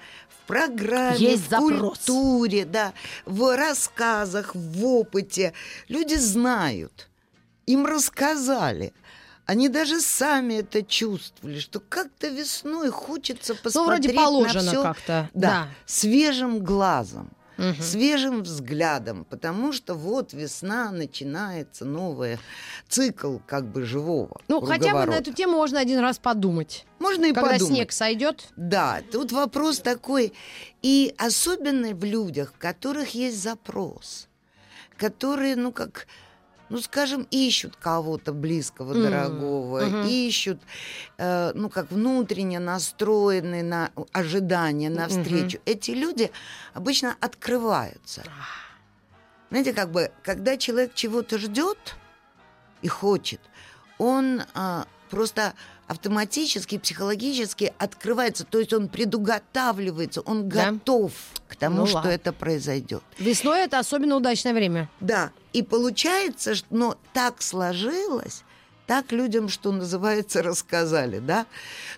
программе, 0.53 1.19
Есть 1.19 1.47
в 1.47 1.51
запрос. 1.51 1.99
культуре, 1.99 2.65
да, 2.65 2.93
в 3.25 3.57
рассказах, 3.57 4.55
в 4.55 4.85
опыте. 4.85 5.53
Люди 5.88 6.15
знают, 6.15 7.09
им 7.67 7.87
рассказали. 7.87 8.93
Они 9.45 9.69
даже 9.69 10.01
сами 10.01 10.55
это 10.55 10.83
чувствовали, 10.83 11.59
что 11.59 11.81
как-то 11.81 12.29
весной 12.29 12.91
хочется 12.91 13.55
посмотреть 13.55 13.75
ну, 13.75 13.85
вроде 13.85 14.12
положено 14.12 14.62
на 14.62 14.71
все 14.71 14.83
как-то. 14.83 15.31
Да, 15.35 15.49
да. 15.49 15.69
свежим 15.85 16.61
глазом 16.61 17.31
угу. 17.59 17.83
свежим 17.83 18.43
взглядом, 18.43 19.25
потому 19.29 19.73
что 19.73 19.95
вот 19.95 20.33
весна 20.33 20.91
начинается 20.91 21.85
новый 21.85 22.38
цикл 22.88 23.38
как 23.47 23.67
бы 23.67 23.85
живого. 23.85 24.41
Ну, 24.49 24.61
хотя 24.61 24.93
бы 24.93 25.07
на 25.07 25.15
эту 25.15 25.33
тему 25.33 25.57
можно 25.57 25.81
один 25.81 26.01
раз 26.01 26.19
подумать. 26.19 26.85
Можно 26.99 27.27
и 27.27 27.33
Когда 27.33 27.53
подумать. 27.53 27.75
снег 27.75 27.93
сойдет. 27.93 28.49
Да, 28.57 29.01
тут 29.11 29.33
вопрос 29.33 29.81
такой. 29.81 30.33
И 30.83 31.15
особенно 31.19 31.95
в 31.95 32.05
людях, 32.05 32.53
у 32.57 32.61
которых 32.61 33.15
есть 33.15 33.43
запрос, 33.43 34.29
которые, 34.97 35.57
ну, 35.57 35.73
как 35.73 36.07
ну, 36.68 36.79
скажем, 36.81 37.27
ищут 37.31 37.77
кого-то 37.77 38.33
близкого, 38.33 38.94
дорогого, 38.94 39.85
mm-hmm. 39.85 40.09
ищут, 40.09 40.61
э, 41.18 41.53
ну, 41.55 41.68
как 41.68 41.90
внутренне 41.90 42.59
настроенные 42.59 43.62
на 43.62 43.90
ожидание, 44.12 44.90
на 44.90 45.09
встречу. 45.09 45.59
Mm-hmm. 45.59 45.72
Эти 45.72 45.90
люди 45.90 46.31
обычно 46.75 47.16
открываются. 47.20 48.22
Знаете, 49.51 49.75
как 49.75 49.90
бы, 49.90 50.11
когда 50.22 50.57
человек 50.57 50.94
чего-то 50.94 51.37
ждет 51.38 51.96
и 52.81 52.88
хочет, 52.88 53.40
он 53.98 54.42
э, 54.55 54.85
просто 55.11 55.53
автоматически, 55.87 56.79
психологически 56.79 57.73
открывается, 57.79 58.45
то 58.45 58.59
есть 58.59 58.73
он 58.73 58.88
предуготавливается, 58.88 60.21
он 60.23 60.49
да? 60.49 60.71
готов 60.71 61.12
к 61.49 61.57
тому, 61.57 61.79
ну, 61.79 61.87
что 61.87 61.97
ладно. 61.97 62.11
это 62.11 62.33
произойдет. 62.33 63.03
Весной 63.18 63.61
это 63.61 63.79
особенно 63.79 64.16
удачное 64.16 64.55
время. 64.55 64.88
Да, 65.01 65.33
и 65.53 65.62
получается, 65.62 66.55
что 66.55 66.66
но 66.71 66.97
так 67.12 67.42
сложилось, 67.42 68.42
так 68.87 69.12
людям, 69.12 69.49
что 69.49 69.73
называется, 69.73 70.42
рассказали, 70.42 71.18
да? 71.18 71.47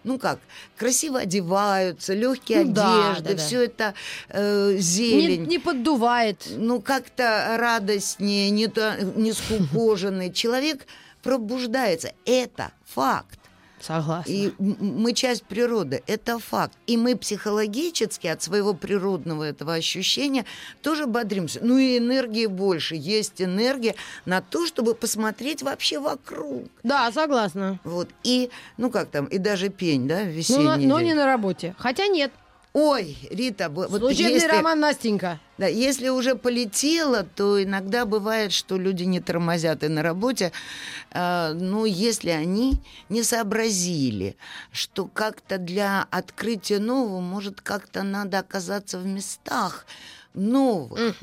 Ну 0.02 0.18
как, 0.18 0.38
красиво 0.76 1.20
одеваются, 1.20 2.14
легкие 2.14 2.64
ну, 2.64 2.70
одежды, 2.70 3.30
да, 3.30 3.34
да, 3.34 3.36
все 3.36 3.58
да. 3.58 3.64
это 3.64 3.94
э, 4.28 4.76
зелень. 4.78 5.42
Не, 5.42 5.46
не 5.46 5.58
поддувает. 5.58 6.46
Ну 6.50 6.80
как-то 6.80 7.56
радостнее, 7.58 8.50
не, 8.50 8.70
не 9.16 9.32
скукоженный. 9.32 10.32
Человек 10.32 10.86
пробуждается. 11.22 12.12
Это 12.26 12.72
факт. 12.84 13.38
Согласна. 13.84 14.30
И 14.30 14.52
мы 14.58 15.12
часть 15.12 15.44
природы, 15.44 16.02
это 16.06 16.38
факт. 16.38 16.74
И 16.86 16.96
мы 16.96 17.16
психологически 17.16 18.26
от 18.28 18.42
своего 18.42 18.72
природного 18.72 19.44
этого 19.44 19.74
ощущения 19.74 20.46
тоже 20.80 21.06
бодримся. 21.06 21.60
Ну 21.62 21.76
и 21.76 21.98
энергии 21.98 22.46
больше. 22.46 22.94
Есть 22.94 23.42
энергия 23.42 23.94
на 24.24 24.40
то, 24.40 24.66
чтобы 24.66 24.94
посмотреть 24.94 25.62
вообще 25.62 25.98
вокруг. 25.98 26.64
Да, 26.82 27.12
согласна. 27.12 27.78
Вот. 27.84 28.08
И, 28.22 28.50
ну 28.78 28.90
как 28.90 29.10
там, 29.10 29.26
и 29.26 29.36
даже 29.36 29.68
пень, 29.68 30.08
да, 30.08 30.22
весенний. 30.22 30.64
Ну, 30.64 30.76
но, 30.76 30.76
но 30.76 31.00
не 31.00 31.12
на 31.12 31.26
работе. 31.26 31.74
Хотя 31.76 32.06
нет, 32.06 32.32
Ой, 32.76 33.16
Рита, 33.30 33.68
вот 33.68 33.88
Служебный 33.88 34.32
если, 34.34 34.48
роман 34.48 34.80
Настенька. 34.80 35.38
да, 35.58 35.68
если 35.68 36.08
уже 36.08 36.34
полетело, 36.34 37.22
то 37.22 37.62
иногда 37.62 38.04
бывает, 38.04 38.50
что 38.52 38.76
люди 38.76 39.04
не 39.04 39.20
тормозят 39.20 39.84
и 39.84 39.88
на 39.88 40.02
работе. 40.02 40.50
Э, 41.12 41.52
ну, 41.54 41.84
если 41.84 42.30
они 42.30 42.82
не 43.08 43.22
сообразили, 43.22 44.36
что 44.72 45.06
как-то 45.06 45.58
для 45.58 46.08
открытия 46.10 46.80
нового, 46.80 47.20
может, 47.20 47.60
как-то 47.60 48.02
надо 48.02 48.40
оказаться 48.40 48.98
в 48.98 49.06
местах 49.06 49.86
новых. 50.34 51.14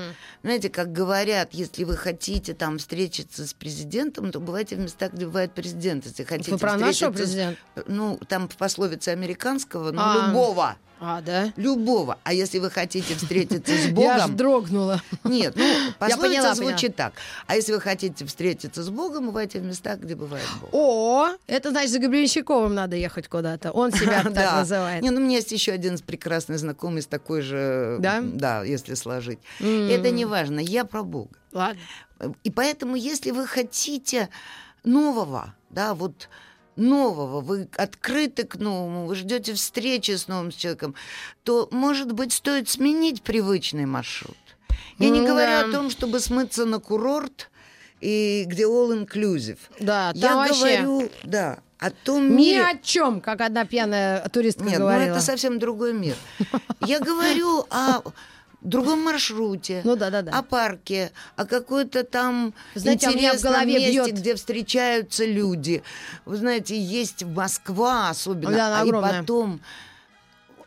Знаете, 0.44 0.70
как 0.70 0.94
говорят, 0.94 1.50
если 1.52 1.84
вы 1.84 1.98
хотите 1.98 2.54
там 2.54 2.78
встретиться 2.78 3.46
с 3.46 3.54
президентом, 3.54 4.32
то 4.32 4.40
бывайте 4.40 4.78
в 4.78 4.80
местах, 4.80 5.12
где 5.12 5.26
бывает 5.26 5.52
президент. 5.52 6.06
Если 6.06 6.24
хотите 6.24 6.52
Вы 6.52 6.58
про 6.58 6.78
нашего 6.78 7.12
президента? 7.12 7.60
ну, 7.88 8.18
там 8.30 8.48
в 8.48 8.56
пословице 8.56 9.10
американского, 9.10 9.92
ну, 9.92 10.00
А. 10.02 10.28
любого. 10.30 10.78
А, 11.04 11.20
да? 11.20 11.52
Любого. 11.56 12.20
А 12.24 12.32
если 12.32 12.60
вы 12.60 12.70
хотите 12.70 13.16
встретиться 13.16 13.74
с 13.74 13.86
Я 13.88 13.92
Богом... 13.92 14.38
дрогнула. 14.38 15.02
Нет, 15.24 15.56
ну, 15.56 15.66
пословица 16.00 16.54
звучит 16.54 16.96
так. 16.96 17.14
А 17.48 17.56
если 17.56 17.74
вы 17.74 17.82
хотите 17.82 18.24
встретиться 18.24 18.84
с 18.84 18.90
Богом, 18.90 19.26
бывайте 19.26 19.60
в 19.60 19.64
местах, 19.64 19.98
где 19.98 20.16
бывает 20.16 20.46
Бог. 20.62 20.70
О, 20.72 21.30
это 21.48 21.72
значит, 21.72 21.90
за 21.90 22.00
Гребенщиковым 22.00 22.76
надо 22.76 22.96
ехать 22.98 23.28
куда-то. 23.28 23.72
Он 23.72 23.92
себя 23.92 24.22
так 24.24 24.54
называет. 24.54 25.02
Не, 25.02 25.10
ну, 25.10 25.20
у 25.20 25.24
меня 25.24 25.38
есть 25.38 25.52
еще 25.52 25.72
один 25.72 25.98
прекрасный 25.98 26.58
знакомый 26.58 27.02
с 27.02 27.08
такой 27.08 27.42
же... 27.42 27.98
Да? 28.00 28.22
Да, 28.22 28.64
если 28.64 28.94
сложить. 28.94 29.40
Это 29.60 30.12
не 30.12 30.26
важно. 30.26 30.60
Я 30.60 30.86
про 30.86 31.02
Бога. 31.02 31.32
Ладно. 31.52 31.82
И 32.44 32.52
поэтому, 32.52 32.96
если 32.96 33.32
вы 33.32 33.48
хотите 33.48 34.30
нового, 34.84 35.56
да, 35.72 35.96
вот 35.96 36.30
нового, 36.76 37.42
вы 37.42 37.68
открыты 37.78 38.44
к 38.44 38.56
новому, 38.56 39.06
вы 39.06 39.16
ждете 39.16 39.54
встречи 39.54 40.12
с 40.12 40.28
новым 40.28 40.52
человеком, 40.52 40.96
то, 41.44 41.68
может 41.72 42.12
быть, 42.12 42.34
стоит 42.34 42.70
сменить 42.70 43.22
привычный 43.22 43.86
маршрут. 43.86 44.38
Я 44.98 45.10
не 45.10 45.22
Ну 45.22 45.28
говорю 45.28 45.70
о 45.70 45.72
том, 45.72 45.90
чтобы 45.90 46.20
смыться 46.20 46.66
на 46.66 46.80
курорт, 46.80 47.50
и 48.00 48.46
где 48.48 48.64
all 48.64 49.06
inclusive. 49.06 49.60
Да, 49.80 50.12
там 50.14 50.22
Я 50.22 50.36
вообще 50.36 50.82
говорю, 50.82 51.10
да, 51.24 51.60
о 51.80 51.90
том 51.90 52.32
ни 52.32 52.36
мире... 52.36 52.64
о 52.66 52.78
чем, 52.78 53.22
как 53.22 53.42
одна 53.42 53.66
пьяная 53.66 54.28
туристка 54.30 54.64
Нет, 54.64 54.80
ну 54.80 54.86
говорила. 54.86 55.16
это 55.16 55.22
совсем 55.22 55.60
другой 55.60 55.94
мир. 55.94 56.16
Я 56.86 57.00
говорю 57.00 57.66
о 57.70 58.02
другом 58.62 59.02
маршруте, 59.02 59.82
Ну 59.84 59.96
да, 59.96 60.10
да, 60.10 60.22
да. 60.22 60.32
о 60.38 60.44
парке, 60.44 61.12
о 61.36 61.46
какой-то 61.46 62.04
там 62.04 62.54
Знаете, 62.76 63.08
а 63.08 63.12
у 63.12 63.14
меня 63.16 63.34
в 63.34 63.36
интересном 63.38 63.68
месте, 63.68 63.92
бьет- 63.92 64.12
где 64.14 64.36
встречаются 64.36 65.26
люди. 65.26 65.84
Вы 66.26 66.38
знаете, 66.38 66.80
есть 66.80 67.24
Москва 67.24 68.10
особенно, 68.10 68.52
Да, 68.56 68.80
а 68.80 68.86
и 68.86 68.88
огромная. 68.88 69.22
потом... 69.22 69.62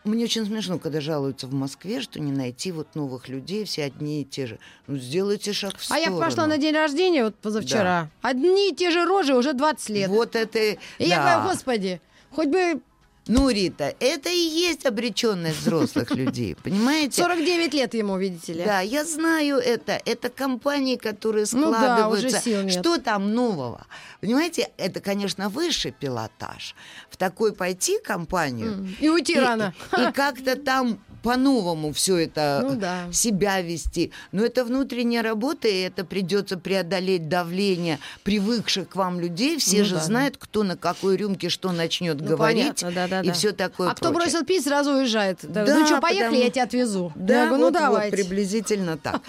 Мне 0.05 0.25
очень 0.25 0.45
смешно, 0.45 0.79
когда 0.79 1.01
жалуются 1.01 1.47
в 1.47 1.55
Москве, 1.55 2.03
что 2.03 2.21
не 2.21 2.31
найти 2.31 2.73
вот 2.73 2.95
новых 2.95 3.31
людей, 3.31 3.65
все 3.65 3.85
одни 3.85 4.21
и 4.21 4.25
те 4.27 4.47
же. 4.47 4.59
Ну, 4.87 4.99
сделайте 4.99 5.55
шаг 5.55 5.79
в 5.79 5.81
А 5.81 5.85
сторону. 5.97 6.21
я 6.21 6.27
пошла 6.27 6.47
на 6.47 6.59
день 6.59 6.75
рождения 6.75 7.25
вот 7.25 7.37
позавчера. 7.37 8.11
Одни 8.21 8.71
и 8.71 8.75
те 8.75 8.91
же 8.91 9.07
рожи 9.07 9.35
уже 9.35 9.55
20 9.55 9.89
лет. 9.89 10.11
Вот 10.11 10.37
это... 10.37 10.59
И 10.59 10.79
я 10.99 11.17
да. 11.23 11.37
говорю, 11.37 11.49
господи, 11.55 12.03
хоть 12.31 12.49
бы 12.49 12.83
Ну, 13.27 13.49
Рита, 13.49 13.95
это 14.01 14.29
и 14.29 14.37
есть 14.37 14.85
обреченность 14.85 15.61
взрослых 15.61 16.11
людей, 16.11 16.55
понимаете? 16.63 17.23
49 17.23 17.73
лет 17.75 17.95
ему, 17.95 18.19
видите 18.19 18.53
ли. 18.53 18.65
Да, 18.65 18.81
я 18.81 19.05
знаю 19.05 19.57
это. 19.57 19.99
Это 20.05 20.29
компании, 20.29 20.97
которые 20.97 21.47
Ну 21.53 21.71
да, 21.71 21.79
складываются. 21.97 22.41
сил 22.41 22.63
нет. 22.63 22.73
Что 22.79 22.99
там 22.99 23.33
нового? 23.35 23.87
Понимаете, 24.21 24.71
это, 24.77 25.01
конечно, 25.01 25.49
высший 25.49 25.93
пилотаж. 25.93 26.75
В 27.09 27.17
такой 27.17 27.55
пойти 27.55 27.99
компанию 27.99 28.73
М, 28.73 28.97
И 29.01 29.09
уйти 29.09 29.35
и, 29.35 29.39
рано. 29.39 29.75
и 29.97 30.13
как-то 30.13 30.57
там 30.57 30.99
по-новому 31.25 31.93
все 31.93 32.19
это 32.19 32.61
Ну 32.63 32.77
да. 32.77 33.11
себя 33.13 33.61
вести. 33.63 34.13
Но 34.31 34.45
это 34.45 34.65
внутренняя 34.65 35.23
работа, 35.23 35.67
и 35.69 35.81
это 35.81 36.05
придется 36.05 36.59
преодолеть 36.59 37.29
давление 37.29 37.99
привыкших 38.23 38.91
к 38.91 38.97
вам 38.97 39.19
людей. 39.19 39.59
Все 39.59 39.79
Ну 39.79 39.85
же 39.87 39.95
да. 39.97 40.01
знают, 40.03 40.37
кто 40.39 40.63
на 40.63 40.77
какой 40.77 41.17
рюмке 41.17 41.49
что 41.49 41.73
начнет 41.73 42.21
Ну, 42.21 42.27
говорить 42.27 42.63
понятно, 42.83 42.93
да-да-да. 42.93 43.29
и 43.29 43.33
все 43.33 43.53
такое. 43.53 43.89
А 43.91 43.95
кто 43.95 44.11
прочее. 44.13 44.31
бросил 44.33 44.47
пить, 44.47 44.63
сразу 44.65 44.93
уезжает. 44.93 45.39
Да, 45.43 45.65
Да, 45.65 45.79
ну 45.79 45.87
что, 45.87 46.01
поехали, 46.01 46.25
потому- 46.27 46.43
я 46.45 46.51
тебя 46.51 46.63
отвезу. 46.65 47.13
Да, 47.17 47.35
я 47.45 47.47
говорю, 47.49 47.57
ну 47.65 47.65
вот, 47.71 47.73
вот, 47.75 47.81
давайте. 47.81 48.17
приблизительно 48.17 48.99
так. 48.99 49.21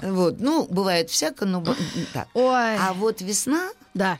Вот, 0.00 0.40
ну, 0.40 0.66
бывает 0.70 1.10
всяко, 1.10 1.44
но 1.44 1.62
так. 2.14 2.28
Ой, 2.34 2.76
А 2.78 2.92
вот 2.94 3.20
весна, 3.20 3.68
да. 3.94 4.18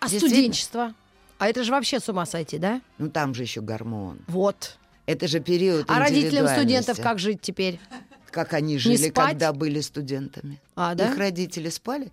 А 0.00 0.08
студенчество? 0.08 0.92
А 1.38 1.48
это 1.48 1.64
же 1.64 1.72
вообще 1.72 1.98
с 2.00 2.08
ума 2.08 2.26
сойти, 2.26 2.58
да? 2.58 2.80
ну 2.98 3.08
там 3.08 3.34
же 3.34 3.42
еще 3.42 3.60
гормон. 3.60 4.18
Вот. 4.28 4.76
Это 5.06 5.28
же 5.28 5.40
период 5.40 5.84
А 5.88 5.98
родителям 5.98 6.48
студентов 6.48 7.00
как 7.00 7.18
жить 7.18 7.40
теперь? 7.42 7.78
Как 8.30 8.52
они 8.52 8.78
жили, 8.78 9.10
когда 9.10 9.52
были 9.52 9.80
студентами. 9.80 10.60
А, 10.74 10.94
да? 10.94 11.10
Их 11.10 11.18
родители 11.18 11.68
спали. 11.68 12.10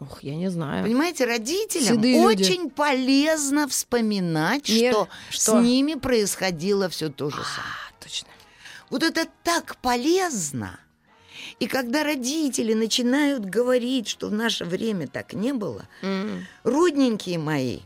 Ох, 0.00 0.22
я 0.22 0.34
не 0.34 0.48
знаю. 0.50 0.84
Понимаете, 0.84 1.26
родителям 1.26 1.96
Седые 1.96 2.22
люди. 2.22 2.42
очень 2.42 2.70
полезно 2.70 3.68
вспоминать, 3.68 4.68
Не- 4.68 4.90
что, 4.90 5.08
что? 5.30 5.60
с 5.60 5.62
ними 5.62 5.94
происходило 5.94 6.88
все 6.88 7.08
то 7.08 7.28
же 7.30 7.36
самое. 7.36 7.72
А, 7.90 8.02
точно. 8.02 8.28
Вот 8.90 9.02
это 9.02 9.26
так 9.44 9.76
полезно. 9.76 10.78
И 11.60 11.66
когда 11.66 12.02
родители 12.02 12.72
начинают 12.74 13.44
говорить, 13.44 14.08
что 14.08 14.28
в 14.28 14.32
наше 14.32 14.64
время 14.64 15.06
так 15.06 15.34
не 15.34 15.52
было, 15.52 15.86
М. 16.02 16.46
родненькие 16.64 17.38
мои, 17.38 17.80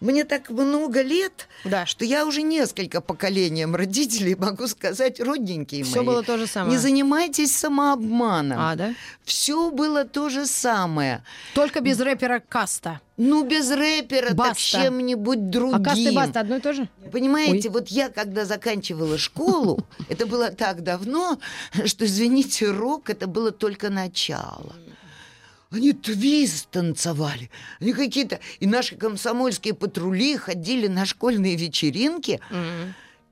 мне 0.00 0.24
так 0.24 0.48
много 0.50 1.02
лет, 1.02 1.46
Да. 1.64 1.84
что 1.86 2.04
я 2.04 2.24
уже 2.26 2.42
несколько 2.42 3.00
поколениям 3.00 3.76
родителей 3.76 4.34
могу 4.34 4.66
сказать, 4.66 5.20
родненькие 5.20 5.84
Все 5.84 5.98
мои. 5.98 6.06
было 6.06 6.22
то 6.22 6.38
же 6.38 6.46
самое. 6.46 6.72
Не 6.72 6.78
занимайтесь 6.78 7.54
самообманом. 7.54 8.58
А, 8.58 8.74
да? 8.76 8.94
Все 9.24 9.70
было 9.70 10.04
то 10.04 10.28
же 10.28 10.46
самое. 10.46 11.22
Только 11.54 11.80
без 11.80 12.00
рэпера 12.00 12.42
Каста. 12.48 13.00
Ну, 13.16 13.44
без 13.44 13.70
рэпера, 13.70 14.28
так 14.28 14.36
Баста. 14.36 14.82
чем-нибудь 14.82 15.50
другим. 15.50 15.76
А 15.76 15.84
Каста 15.84 16.00
и 16.00 16.14
Баста 16.14 16.40
одно 16.40 16.56
и 16.56 16.60
то 16.60 16.72
же? 16.72 16.88
Понимаете, 17.12 17.68
вот 17.68 17.88
я, 17.88 18.08
когда 18.08 18.46
заканчивала 18.46 19.18
школу, 19.18 19.86
это 20.08 20.24
было 20.24 20.48
так 20.50 20.82
давно, 20.82 21.38
что, 21.84 22.06
извините, 22.06 22.70
рок 22.70 23.10
это 23.10 23.26
было 23.26 23.50
только 23.50 23.90
начало. 23.90 24.74
Они 25.70 25.92
твист 25.92 26.68
танцевали, 26.70 27.48
они 27.80 27.92
какие-то... 27.92 28.40
И 28.58 28.66
наши 28.66 28.96
комсомольские 28.96 29.74
патрули 29.74 30.36
ходили 30.36 30.88
на 30.88 31.06
школьные 31.06 31.54
вечеринки 31.56 32.40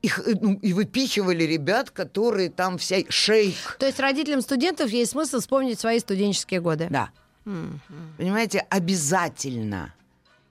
их, 0.03 0.21
э, 0.21 0.35
ну, 0.41 0.55
и 0.55 0.73
выпихивали 0.73 1.43
ребят, 1.43 1.91
которые 1.91 2.49
там 2.51 2.79
вся... 2.79 2.99
Шейк. 3.09 3.77
То 3.81 3.87
есть 3.87 3.99
родителям 3.99 4.41
студентов 4.41 4.91
есть 4.91 5.11
смысл 5.13 5.41
вспомнить 5.41 5.81
свои 5.81 5.99
студенческие 5.99 6.61
годы. 6.61 6.87
Да. 6.91 7.11
М. 7.45 7.81
Понимаете, 8.17 8.65
обязательно 8.71 9.93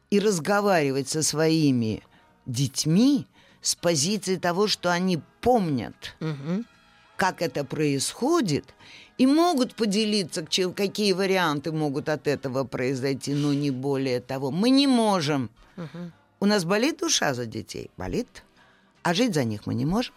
и 0.09 0.19
разговаривать 0.19 1.07
со 1.07 1.23
своими 1.23 2.03
детьми 2.45 3.27
с 3.61 3.75
позиции 3.75 4.35
того, 4.35 4.67
что 4.67 4.91
они 4.91 5.21
помнят, 5.39 6.15
Мгм. 6.19 6.65
как 7.15 7.41
это 7.41 7.63
происходит, 7.63 8.73
и 9.17 9.25
могут 9.25 9.75
поделиться, 9.75 10.45
какие 10.75 11.13
варианты 11.13 11.71
могут 11.71 12.09
от 12.09 12.27
этого 12.27 12.63
произойти, 12.63 13.33
но 13.33 13.53
не 13.53 13.71
более 13.71 14.19
того. 14.19 14.51
Мы 14.51 14.69
не 14.69 14.87
можем. 14.87 15.49
Мгм. 15.75 16.13
У 16.39 16.45
нас 16.45 16.65
болит 16.65 16.99
душа 16.99 17.33
за 17.33 17.45
детей? 17.45 17.89
Болит. 17.97 18.43
А 19.03 19.13
жить 19.13 19.33
за 19.33 19.43
них 19.43 19.65
мы 19.65 19.73
не 19.73 19.85
можем. 19.85 20.13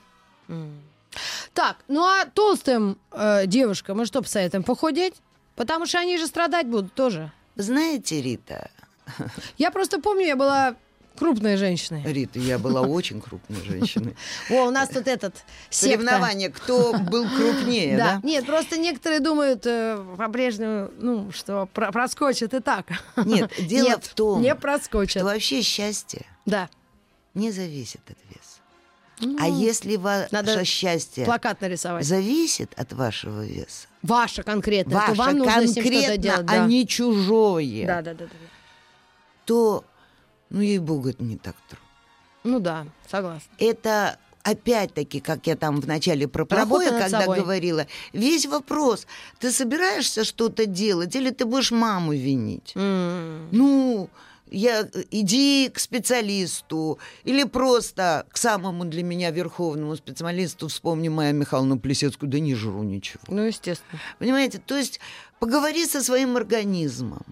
Так, 1.54 1.76
ну 1.88 2.02
а 2.04 2.26
толстым 2.26 2.98
э, 3.12 3.46
девушкам 3.46 3.98
мы 3.98 4.06
что 4.06 4.22
посоветуем? 4.22 4.62
Похудеть? 4.62 5.14
Потому 5.56 5.86
что 5.86 5.98
они 5.98 6.18
же 6.18 6.26
страдать 6.26 6.66
будут 6.66 6.94
тоже. 6.94 7.32
Знаете, 7.56 8.22
Рита, 8.22 8.70
Я 9.58 9.70
просто 9.70 10.00
помню, 10.00 10.26
я 10.26 10.36
была 10.36 10.76
крупной 11.20 11.56
женщиной. 11.56 12.02
Рита, 12.04 12.38
я 12.40 12.58
была 12.58 12.80
очень 12.80 13.20
крупной 13.20 13.62
женщиной. 13.64 14.16
О, 14.50 14.66
у 14.66 14.70
нас 14.70 14.88
тут 14.88 15.06
этот. 15.06 15.34
Соревнование, 15.68 16.48
кто 16.50 16.94
был 16.94 17.28
крупнее, 17.28 17.96
да? 17.96 18.20
Нет, 18.24 18.44
просто 18.46 18.76
некоторые 18.78 19.20
думают 19.20 19.64
э, 19.66 20.02
по-прежнему, 20.16 20.90
ну, 20.98 21.30
что 21.30 21.66
про- 21.72 21.92
проскочит 21.92 22.52
и 22.54 22.60
так. 22.60 22.86
Нет, 23.24 23.52
дело 23.58 24.00
в 24.00 24.08
том, 24.08 24.42
не 24.42 24.54
проскочит. 24.56 25.10
что 25.10 25.24
вообще 25.24 25.62
счастье 25.62 26.26
Да. 26.46 26.68
не 27.34 27.52
зависит 27.52 28.00
от 28.08 28.16
веса. 28.28 28.40
Ну, 29.22 29.36
А 29.38 29.46
если 29.48 29.96
ваше 29.96 30.28
надо 30.32 30.64
счастье 30.64 31.26
Плакат 31.26 31.60
нарисовать. 31.60 32.06
зависит 32.06 32.72
от 32.76 32.92
вашего 32.94 33.44
веса, 33.44 33.86
Ваше 34.02 34.42
конкретно. 34.42 34.94
ваше 34.96 35.12
то 35.12 35.18
вам 35.18 35.36
нужно 35.36 35.52
с 35.52 35.56
ним 35.56 35.68
что-то 35.72 35.82
конкретно, 35.90 36.16
делать. 36.16 36.40
а 36.40 36.56
да. 36.56 36.64
не 36.66 36.86
чужое, 36.86 37.86
Да, 37.86 38.00
да, 38.00 38.14
да, 38.14 38.24
да. 38.24 38.30
то, 39.44 39.84
ну, 40.50 40.60
ей-богу, 40.60 41.08
это 41.08 41.22
не 41.22 41.36
так 41.36 41.56
трудно. 41.68 41.86
Ну 42.44 42.60
да, 42.60 42.86
согласна. 43.08 43.50
Это 43.58 44.18
опять-таки, 44.42 45.20
как 45.20 45.46
я 45.46 45.56
там 45.56 45.80
в 45.80 45.86
начале 45.86 46.26
про 46.26 46.44
над 46.90 47.02
когда 47.02 47.20
собой. 47.20 47.40
говорила, 47.40 47.86
весь 48.12 48.46
вопрос, 48.46 49.06
ты 49.38 49.50
собираешься 49.50 50.24
что-то 50.24 50.66
делать 50.66 51.14
или 51.14 51.30
ты 51.30 51.44
будешь 51.44 51.70
маму 51.70 52.12
винить? 52.12 52.72
М. 52.74 53.48
Ну, 53.52 54.08
я, 54.50 54.88
иди 55.10 55.68
к 55.68 55.78
специалисту 55.78 56.98
или 57.24 57.44
просто 57.44 58.26
к 58.30 58.36
самому 58.36 58.84
для 58.84 59.02
меня 59.02 59.30
верховному 59.30 59.94
специалисту, 59.96 60.68
вспомни 60.68 61.08
Майя 61.08 61.32
Михайловну 61.32 61.78
Плесецкую, 61.78 62.30
да 62.30 62.40
не 62.40 62.54
жру 62.54 62.82
ничего. 62.82 63.22
Ну, 63.28 63.42
естественно. 63.42 64.00
Понимаете, 64.18 64.58
то 64.58 64.76
есть 64.76 65.00
поговори 65.38 65.86
со 65.86 66.02
своим 66.02 66.36
организмом. 66.36 67.24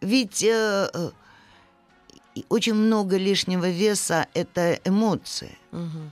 Ведь 0.00 0.42
э, 0.42 0.88
очень 2.48 2.74
много 2.74 3.16
лишнего 3.16 3.68
веса– 3.68 4.26
это 4.34 4.80
эмоции. 4.84 5.58
Угу. 5.72 6.10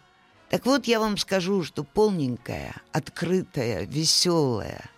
Так 0.51 0.67
вот, 0.67 0.87
я 0.87 0.99
вам 1.01 1.17
скажу, 1.19 1.63
что 1.63 1.85
полненькая, 1.85 2.75
открытая, 2.93 3.85
веселая, 3.85 4.89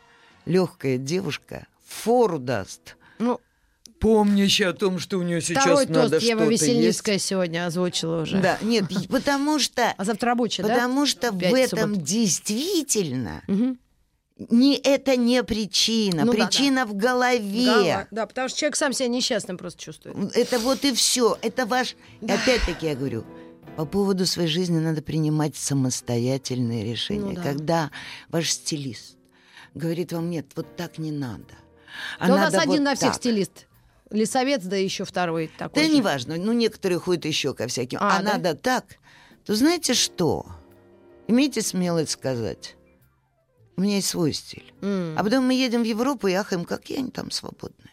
легкая 0.45 0.97
девушка 0.97 1.67
фору 1.87 2.39
даст. 2.39 2.97
Ну, 3.19 3.41
помнящая 3.99 4.71
о 4.71 4.73
том, 4.73 4.99
что 4.99 5.19
у 5.19 5.23
нее 5.23 5.41
сейчас 5.41 5.65
Второй 5.65 5.87
надо 5.87 6.11
тост 6.11 6.23
Ева 6.23 6.45
Весельницкая 6.45 7.17
есть. 7.17 7.27
сегодня 7.27 7.67
озвучила 7.67 8.23
уже. 8.23 8.41
Да, 8.41 8.59
нет, 8.63 8.85
потому 9.09 9.59
что, 9.59 9.93
А 9.97 10.05
завтра 10.05 10.31
рабочая, 10.31 10.63
да? 10.63 10.75
потому 10.75 11.07
что 11.07 11.33
в 11.33 11.43
этом 11.43 12.01
действительно. 12.01 13.43
Не 14.49 14.77
это 14.77 15.17
не 15.17 15.43
причина, 15.43 16.25
Ну 16.25 16.33
да, 16.33 16.47
причина 16.47 16.87
в 16.87 16.95
голове. 16.97 17.65
Голова. 17.67 18.07
Да, 18.11 18.27
потому 18.27 18.49
что 18.49 18.59
человек 18.59 18.77
сам 18.77 18.93
себя 18.93 19.09
несчастным 19.09 19.59
просто 19.59 19.81
чувствует. 19.83 20.35
Это 20.37 20.59
вот 20.59 20.85
и 20.85 20.93
все. 20.95 21.37
Это 21.43 21.67
ваш. 21.67 21.95
И 22.21 22.31
Опять-таки 22.31 22.87
я 22.87 22.95
говорю. 22.95 23.25
По 23.77 23.85
поводу 23.87 24.27
своей 24.27 24.49
жизни 24.49 24.79
надо 24.79 25.01
принимать 25.03 25.57
самостоятельные 25.57 26.85
решения. 26.85 27.21
Ну 27.21 27.35
да. 27.35 27.43
Когда 27.43 27.91
ваш 28.31 28.51
стилист 28.51 29.17
говорит 29.75 30.13
вам, 30.13 30.31
нет, 30.31 30.47
вот 30.57 30.77
так 30.77 30.99
не 30.99 31.13
надо. 31.13 31.55
А 32.19 32.27
Да 32.29 32.35
у 32.35 32.37
нас 32.37 32.53
надо 32.53 32.63
один 32.63 32.79
вот 32.81 32.85
на 32.85 32.95
всех 32.95 33.09
так». 33.13 33.17
стилист. 33.17 33.67
Лесовец, 34.11 34.63
да 34.65 34.77
еще 34.77 35.05
второй 35.05 35.51
такой 35.57 35.83
Да 35.85 35.89
же. 35.89 35.95
неважно, 35.95 36.37
ну 36.37 36.53
некоторые 36.53 36.99
ходят 36.99 37.25
еще 37.27 37.55
ко 37.55 37.69
всяким. 37.69 37.99
А, 38.03 38.17
А, 38.19 38.23
да? 38.23 38.33
надо 38.33 38.55
так. 38.57 38.85
То 39.47 39.55
знаете 39.55 39.95
что? 39.95 40.47
Имейте 41.29 41.63
смелость 41.63 42.11
сказать. 42.11 42.75
У 43.81 43.83
меня 43.83 43.95
есть 43.95 44.09
свой 44.09 44.35
стиль. 44.35 44.75
М. 44.83 45.15
А 45.17 45.25
потом 45.25 45.47
мы 45.47 45.55
едем 45.55 45.81
в 45.81 45.87
Европу 45.87 46.29
и 46.29 46.35
ахаем, 46.35 46.67
какие 46.67 46.99
они 46.99 47.11
там 47.11 47.31
свободные. 47.31 47.90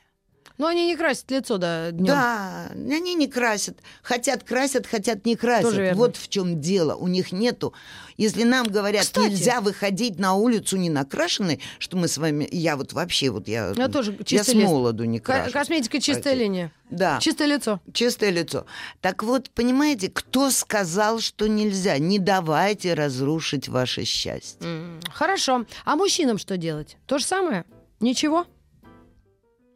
Но 0.58 0.68
они 0.68 0.88
не 0.88 0.96
красят 0.96 1.30
лицо, 1.30 1.58
да, 1.58 1.92
днем. 1.92 2.08
Да, 2.08 2.72
они 2.74 3.14
не 3.14 3.28
красят. 3.28 3.78
Хотят 4.02 4.44
красят, 4.44 4.88
хотят 4.88 5.26
не 5.26 5.36
красят. 5.36 5.96
Вот 5.96 6.18
в 6.18 6.28
чем 6.30 6.60
дело. 6.60 6.96
У 6.96 7.08
них 7.08 7.32
нету. 7.32 7.74
Если 8.18 8.44
нам 8.44 8.66
говорят, 8.66 9.04
Кстати. 9.04 9.30
нельзя 9.30 9.62
выходить 9.62 10.18
на 10.18 10.34
улицу 10.34 10.78
не 10.78 10.90
накрашенной, 10.90 11.62
что 11.78 11.98
мы 11.98 12.08
с 12.08 12.18
вами... 12.18 12.48
Я 12.52 12.76
вот 12.76 12.94
вообще, 12.94 13.30
вот 13.30 13.48
я... 13.48 13.74
Я 13.76 13.88
тоже 13.88 14.18
Я 14.28 14.44
с 14.44 14.54
молоду 14.56 15.04
не 15.04 15.20
крашу. 15.20 15.52
Косметика 15.52 16.02
чистая 16.02 16.34
Окей. 16.34 16.46
линия. 16.46 16.72
Да. 16.90 17.20
Чистое 17.22 17.48
лицо. 17.48 17.80
Чистое 17.94 18.32
лицо. 18.32 18.66
Так 19.02 19.22
вот, 19.22 19.52
понимаете, 19.52 20.10
кто 20.10 20.50
сказал, 20.50 21.20
что 21.20 21.48
нельзя? 21.48 22.00
Не 22.00 22.18
давайте 22.18 22.96
разрушить 22.96 23.68
ваше 23.68 24.06
счастье. 24.06 24.68
Хорошо. 25.12 25.66
А 25.86 25.96
мужчинам 25.96 26.40
что 26.40 26.58
делать? 26.58 26.98
То 27.06 27.20
же 27.20 27.26
самое? 27.26 27.66
Ничего? 28.00 28.48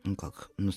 Ну 0.04 0.16
как? 0.16 0.50
Ну, 0.58 0.72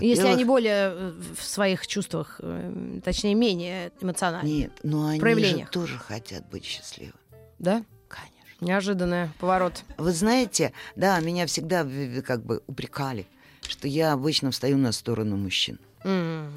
Если 0.00 0.26
они 0.26 0.44
более 0.44 0.92
э, 0.92 1.12
в 1.36 1.42
своих 1.42 1.86
чувствах, 1.86 2.40
э, 2.42 3.00
точнее, 3.02 3.34
менее 3.34 3.92
эмоциональны. 4.00 4.48
Нет, 4.48 4.72
но 4.82 5.06
они 5.06 5.20
же 5.44 5.66
тоже 5.70 5.98
хотят 5.98 6.48
быть 6.50 6.64
счастливы. 6.64 7.14
Да? 7.58 7.84
Конечно. 8.08 8.64
Неожиданный 8.64 9.28
поворот. 9.38 9.84
Вы 9.96 10.12
знаете, 10.12 10.72
да, 10.96 11.18
меня 11.20 11.46
всегда 11.46 11.86
как 12.22 12.44
бы 12.44 12.62
упрекали, 12.66 13.26
что 13.66 13.88
я 13.88 14.12
обычно 14.12 14.50
встаю 14.50 14.76
на 14.76 14.92
сторону 14.92 15.36
мужчин. 15.36 15.78
М. 16.04 16.52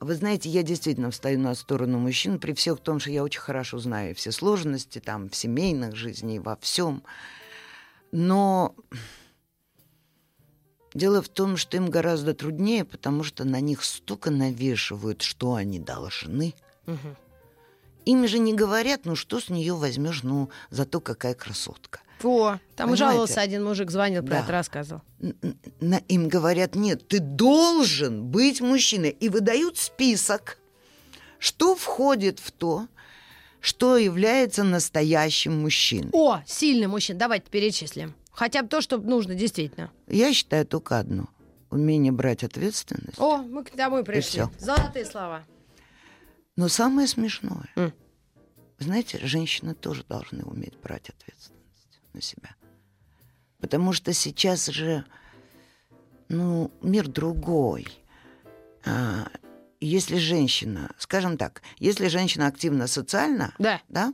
Вы 0.00 0.14
знаете, 0.16 0.50
я 0.50 0.62
действительно 0.62 1.10
встаю 1.10 1.38
на 1.38 1.54
сторону 1.54 1.98
мужчин, 1.98 2.38
при 2.38 2.52
всех 2.52 2.80
том, 2.80 3.00
что 3.00 3.10
я 3.10 3.22
очень 3.22 3.40
хорошо 3.40 3.78
знаю 3.78 4.14
все 4.14 4.32
сложности 4.32 4.98
там 4.98 5.30
в 5.30 5.36
семейных 5.36 5.96
жизни 5.96 6.38
во 6.38 6.56
всем. 6.56 7.02
Но 8.12 8.74
дело 10.94 11.20
в 11.22 11.28
том, 11.28 11.56
что 11.56 11.76
им 11.76 11.90
гораздо 11.90 12.34
труднее, 12.34 12.84
потому 12.84 13.24
что 13.24 13.44
на 13.44 13.60
них 13.60 13.84
столько 13.84 14.30
навешивают, 14.30 15.22
что 15.22 15.54
они 15.54 15.78
должны. 15.78 16.54
Мгм. 16.86 17.16
Им 18.06 18.28
же 18.28 18.38
не 18.38 18.52
говорят, 18.54 19.02
ну 19.04 19.16
что 19.16 19.40
с 19.40 19.48
нее 19.48 19.74
возьмешь, 19.74 20.22
ну 20.22 20.50
зато 20.70 21.00
какая 21.00 21.34
красотка. 21.34 22.00
О, 22.22 22.58
там 22.76 22.90
Понимаете? 22.90 22.96
жаловался 22.96 23.40
один 23.40 23.64
мужик, 23.64 23.90
звонил, 23.90 24.22
про 24.22 24.30
Да. 24.30 24.40
это 24.42 24.52
рассказывал. 24.52 25.02
На- 25.80 25.98
им 26.08 26.28
говорят, 26.28 26.74
нет, 26.74 27.06
ты 27.08 27.18
должен 27.18 28.24
быть 28.24 28.60
мужчиной. 28.60 29.10
И 29.10 29.28
выдают 29.28 29.78
список, 29.78 30.58
что 31.38 31.74
входит 31.74 32.38
в 32.38 32.50
то, 32.52 32.86
что 33.60 33.96
является 33.96 34.62
настоящим 34.64 35.62
мужчиной. 35.62 36.10
О, 36.12 36.40
сильный 36.46 36.86
мужчина. 36.86 37.18
Давайте 37.18 37.50
перечислим. 37.50 38.14
Хотя 38.34 38.62
бы 38.62 38.68
то, 38.68 38.80
что 38.80 38.98
нужно 38.98 39.34
действительно. 39.34 39.92
Я 40.08 40.32
считаю 40.34 40.66
только 40.66 40.98
одно. 40.98 41.28
Умение 41.70 42.12
брать 42.12 42.42
ответственность. 42.44 43.18
О, 43.18 43.38
мы 43.38 43.64
к 43.64 43.74
домой 43.74 44.04
пришли. 44.04 44.42
Золотые 44.58 45.04
слова. 45.06 45.44
Но 46.56 46.68
самое 46.68 47.08
смешное, 47.08 47.68
М. 47.76 47.92
знаете, 48.78 49.18
женщины 49.24 49.74
тоже 49.74 50.04
должны 50.08 50.44
уметь 50.44 50.76
брать 50.80 51.10
ответственность 51.10 52.00
на 52.12 52.20
себя. 52.20 52.54
Потому 53.60 53.92
что 53.92 54.12
сейчас 54.12 54.66
же, 54.66 55.04
ну, 56.28 56.70
мир 56.80 57.08
другой. 57.08 57.86
А, 58.84 59.28
если 59.80 60.16
женщина, 60.18 60.92
скажем 60.98 61.36
так, 61.38 61.62
если 61.78 62.06
женщина 62.08 62.46
активна 62.46 62.86
социально, 62.86 63.54
Да. 63.58 63.80
да, 63.88 64.12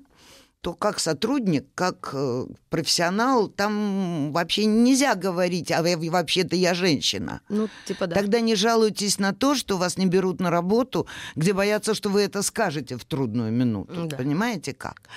то 0.60 0.74
как 0.74 1.00
сотрудник, 1.00 1.66
как 1.74 2.10
э, 2.12 2.46
профессионал, 2.68 3.48
там 3.48 4.30
вообще 4.32 4.66
нельзя 4.66 5.14
говорить, 5.14 5.72
а 5.72 5.82
вообще-то 5.82 6.54
я 6.54 6.74
женщина. 6.74 7.40
Ну, 7.48 7.68
типа 7.86 8.06
да. 8.06 8.16
Тогда 8.16 8.40
не 8.40 8.54
жалуйтесь 8.54 9.18
на 9.18 9.32
то, 9.32 9.54
что 9.54 9.78
вас 9.78 9.96
не 9.96 10.06
берут 10.06 10.38
на 10.38 10.50
работу, 10.50 11.06
где 11.34 11.54
боятся, 11.54 11.94
что 11.94 12.10
вы 12.10 12.22
это 12.22 12.42
скажете 12.42 12.98
в 12.98 13.04
трудную 13.06 13.52
минуту. 13.52 14.06
Да. 14.06 14.18
Понимаете 14.18 14.74
как? 14.74 15.08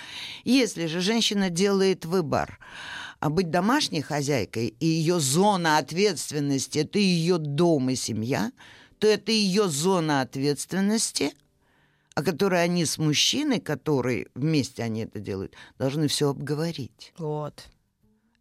Если 0.46 0.86
же 0.86 1.02
женщина 1.02 1.50
делает 1.50 2.06
выбор, 2.06 2.58
а 3.20 3.30
быть 3.30 3.50
домашней 3.50 4.02
хозяйкой 4.02 4.74
и 4.80 4.86
ее 4.86 5.20
зона 5.20 5.78
ответственности 5.78 6.80
это 6.80 7.00
ее 7.00 7.38
дом 7.38 7.90
и 7.90 7.96
семья, 7.96 8.52
то 9.00 9.08
это 9.08 9.34
ее 9.34 9.68
зона 9.68 10.22
ответственности, 10.22 11.34
о 12.16 12.24
которой 12.24 12.64
они 12.64 12.86
с 12.86 12.98
мужчиной, 12.98 13.60
который 13.60 14.28
вместе 14.36 14.84
они 14.84 15.02
это 15.02 15.20
делают, 15.20 15.54
должны 15.80 16.08
все 16.08 16.30
обговорить. 16.30 17.14
Вот. 17.18 17.66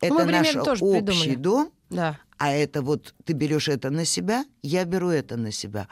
Это 0.00 0.14
мы 0.14 0.24
наш 0.24 0.52
тоже 0.52 0.84
общий 0.84 1.02
придумали. 1.04 1.34
дом, 1.36 1.72
Да. 1.90 2.18
а 2.38 2.50
это 2.52 2.82
вот 2.82 3.14
ты 3.24 3.32
берешь 3.34 3.68
это 3.68 3.90
на 3.90 4.04
себя, 4.04 4.44
я 4.62 4.84
беру 4.84 5.08
это 5.10 5.36
на 5.36 5.52
себя. 5.52 5.88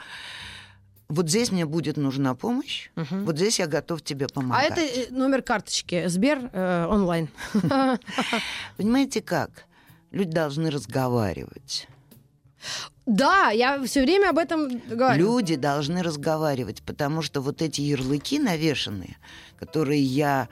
Вот 1.08 1.28
здесь 1.28 1.50
мне 1.50 1.64
будет 1.66 1.96
нужна 1.96 2.34
помощь, 2.34 2.90
Мгм. 2.96 3.24
вот 3.24 3.36
здесь 3.36 3.58
я 3.58 3.66
готов 3.66 4.02
тебе 4.02 4.26
А 4.26 4.28
помогать. 4.28 4.70
это 4.72 4.80
э, 4.80 5.06
номер 5.10 5.42
карточки 5.42 6.06
Сбер 6.08 6.50
э, 6.52 6.86
онлайн. 6.86 7.28
Понимаете 8.76 9.20
как? 9.20 9.64
Люди 10.10 10.32
должны 10.32 10.70
разговаривать. 10.70 11.88
Да, 13.06 13.50
я 13.50 13.82
все 13.84 14.02
время 14.02 14.30
об 14.30 14.38
этом 14.38 14.80
говорю. 14.88 15.18
Люди 15.38 15.56
должны 15.56 16.02
разговаривать, 16.02 16.82
потому 16.82 17.22
что 17.22 17.40
вот 17.40 17.62
эти 17.62 17.80
ярлыки 17.80 18.38
навешанные, 18.38 19.16
которые 19.58 20.02
я 20.02 20.48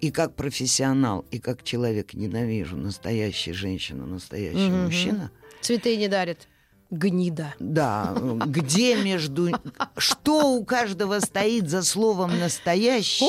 и 0.00 0.10
как 0.10 0.34
профессионал, 0.36 1.24
и 1.30 1.38
как 1.38 1.64
человек 1.64 2.14
ненавижу, 2.14 2.76
настоящая 2.76 3.52
женщина, 3.52 4.06
настоящий 4.06 4.68
Мгм. 4.68 4.84
мужчина, 4.84 5.30
Цветы 5.60 5.96
не 5.96 6.06
дарит. 6.08 6.46
Гнида. 6.90 7.54
Да, 7.58 8.14
где 8.46 8.96
между... 8.96 9.50
Что 9.96 10.52
у 10.54 10.64
каждого 10.64 11.20
стоит 11.20 11.68
за 11.68 11.82
словом 11.82 12.38
«настоящий»? 12.38 13.26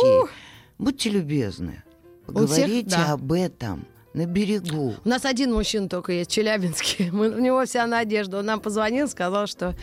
Будьте 0.77 1.09
любезны, 1.09 1.83
поговорите 2.25 2.95
об 2.95 3.33
этом 3.33 3.85
на 4.13 4.25
берегу. 4.25 4.95
У 5.05 5.07
нас 5.09 5.23
один 5.25 5.53
мужчина 5.53 5.87
только 5.87 6.11
есть, 6.13 6.31
Челябинский. 6.31 7.09
Мы, 7.11 7.29
у 7.29 7.39
него 7.39 7.63
вся 7.65 7.85
надежда. 7.85 8.39
Он 8.39 8.45
нам 8.45 8.59
позвонил, 8.59 9.07
сказал, 9.07 9.45
что 9.47 9.75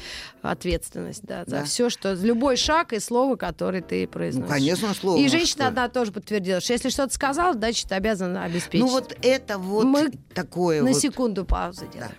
ответственность 0.43 1.23
да, 1.25 1.45
за 1.47 1.51
Да. 1.59 1.65
все, 1.65 1.91
что 1.91 2.13
любой 2.15 2.57
шаг 2.57 2.93
и 2.93 2.99
слово, 2.99 3.37
которое 3.37 3.83
ты 3.83 4.03
Ну, 4.03 4.09
произносишь. 4.09 4.51
конечно, 4.53 4.95
слово. 4.95 5.19
И 5.19 5.23
ну, 5.25 5.29
женщина 5.29 5.63
что? 5.65 5.67
одна 5.69 5.89
тоже 5.89 6.13
подтвердила, 6.13 6.61
что 6.61 6.73
если 6.73 6.89
что-то 6.89 7.15
сказал, 7.15 7.55
значит, 7.55 7.91
обязана 7.93 8.45
обеспечить. 8.45 8.85
Ну 8.85 8.91
вот 8.91 9.17
это 9.23 9.59
вот 9.59 9.85
Мы 9.85 10.11
такое 10.35 10.83
На 10.83 10.91
вот. 10.93 11.01
секунду 11.01 11.45
паузы 11.45 11.87
делаем. 11.93 12.13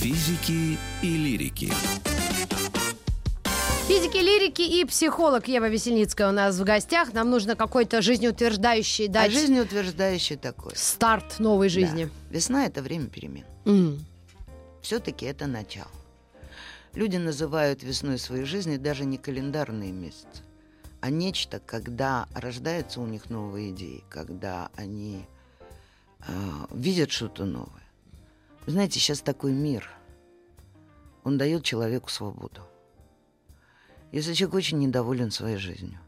Физики 0.00 0.78
и 1.02 1.06
лирики. 1.16 1.72
Физики, 3.86 4.16
лирики 4.16 4.62
и 4.62 4.84
психолог 4.86 5.46
Ева 5.46 5.68
Весельницкая 5.68 6.28
у 6.30 6.32
нас 6.32 6.56
в 6.58 6.64
гостях. 6.64 7.12
Нам 7.12 7.30
нужно 7.30 7.54
какой-то 7.54 8.00
жизнеутверждающий 8.00 9.06
А 9.08 9.12
дать 9.12 9.32
жизнеутверждающее 9.32 10.38
такое. 10.38 10.74
старт 10.74 11.38
новой 11.38 11.68
жизни. 11.68 12.04
Да. 12.04 12.10
Весна— 12.30 12.64
это 12.66 12.80
время 12.80 13.08
перемен. 13.08 13.44
М. 13.66 14.02
Все-таки 14.80 15.26
это 15.26 15.46
начало. 15.46 15.90
Люди 16.94 17.16
называют 17.18 17.82
весной 17.82 18.18
своей 18.18 18.44
жизни 18.44 18.76
даже 18.78 19.04
не 19.04 19.18
календарные 19.18 19.92
месяцы, 19.92 20.42
а 21.00 21.10
нечто, 21.10 21.60
когда 21.60 22.26
рождаются 22.34 23.00
у 23.00 23.06
них 23.06 23.28
новые 23.28 23.70
идеи, 23.70 24.02
когда 24.08 24.70
они 24.76 25.24
э, 26.26 26.32
видят 26.72 27.10
что-то 27.10 27.44
новое. 27.44 27.82
Вы 28.64 28.72
знаете, 28.72 28.98
сейчас 28.98 29.20
такой 29.20 29.52
мир, 29.52 29.90
он 31.22 31.36
дает 31.36 31.64
человеку 31.64 32.08
свободу. 32.08 32.62
Если 34.14 34.32
человек 34.32 34.54
очень 34.54 34.78
недоволен 34.78 35.32
своей 35.32 35.56
жизнью, 35.56 35.98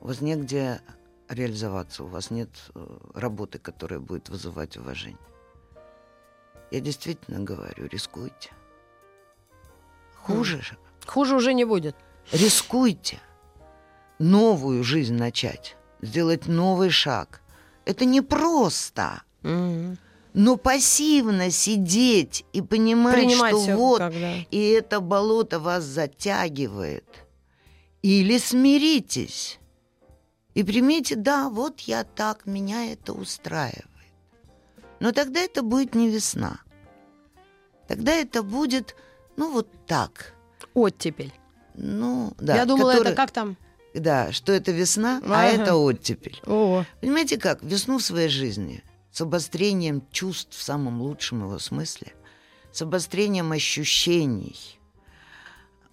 у 0.00 0.06
вас 0.06 0.22
негде 0.22 0.80
реализоваться, 1.28 2.04
у 2.04 2.06
вас 2.06 2.30
нет 2.30 2.48
э, 2.74 2.98
работы, 3.12 3.58
которая 3.58 4.00
будет 4.00 4.30
вызывать 4.30 4.78
уважение. 4.78 5.20
Я 6.70 6.80
действительно 6.80 7.40
говорю, 7.40 7.88
рискуйте. 7.88 8.52
Хуже 10.14 10.62
же. 10.62 10.78
Хуже 11.04 11.36
уже 11.36 11.52
не 11.52 11.66
будет. 11.66 11.94
Рискуйте. 12.32 13.20
Новую 14.18 14.82
жизнь 14.82 15.14
начать. 15.14 15.76
Сделать 16.00 16.46
новый 16.46 16.88
шаг. 16.88 17.42
Это 17.84 18.06
не 18.06 18.22
просто. 18.22 19.20
Но 20.32 20.56
пассивно 20.56 21.50
сидеть 21.50 22.44
и 22.52 22.62
понимать, 22.62 23.14
Принимать 23.16 23.56
что 23.56 23.76
вот 23.76 23.98
когда. 23.98 24.36
и 24.50 24.68
это 24.70 25.00
болото 25.00 25.58
вас 25.58 25.82
затягивает. 25.84 27.04
Или 28.02 28.38
смиритесь 28.38 29.58
и 30.54 30.62
примите, 30.62 31.16
да, 31.16 31.48
вот 31.48 31.80
я 31.80 32.04
так, 32.04 32.46
меня 32.46 32.92
это 32.92 33.12
устраивает. 33.12 33.86
Но 35.00 35.12
тогда 35.12 35.40
это 35.40 35.62
будет 35.62 35.94
не 35.94 36.08
весна. 36.08 36.60
Тогда 37.88 38.12
это 38.12 38.42
будет, 38.42 38.94
ну, 39.36 39.52
вот 39.52 39.68
так. 39.86 40.34
Оттепель. 40.74 41.32
Ну, 41.74 42.32
да. 42.38 42.56
Я 42.56 42.66
думала, 42.66 42.92
который- 42.92 43.08
это 43.08 43.16
как 43.16 43.30
там? 43.32 43.56
Да, 43.94 44.30
что 44.32 44.52
это 44.52 44.70
весна, 44.70 45.20
а 45.24 45.48
Ага. 45.48 45.62
это 45.62 45.74
оттепель. 45.76 46.40
О, 46.46 46.84
Понимаете 47.00 47.38
как? 47.38 47.62
Весну 47.62 47.98
в 47.98 48.02
своей 48.02 48.28
жизни 48.28 48.82
с 49.20 49.22
обострением 49.22 50.02
чувств 50.10 50.56
в 50.56 50.62
самом 50.62 51.02
лучшем 51.02 51.42
его 51.42 51.58
смысле, 51.58 52.14
с 52.72 52.80
обострением 52.80 53.52
ощущений 53.52 54.80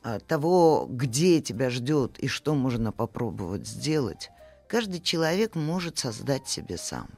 а, 0.01 0.21
того, 0.21 0.88
где 0.89 1.41
тебя 1.41 1.69
ждет 1.69 2.17
и 2.19 2.30
что 2.30 2.55
можно 2.55 2.93
попробовать 2.93 3.67
сделать, 3.67 4.30
каждый 4.69 5.01
человек 5.01 5.55
может 5.55 5.97
создать 5.97 6.47
себе 6.47 6.78
сам. 6.78 7.09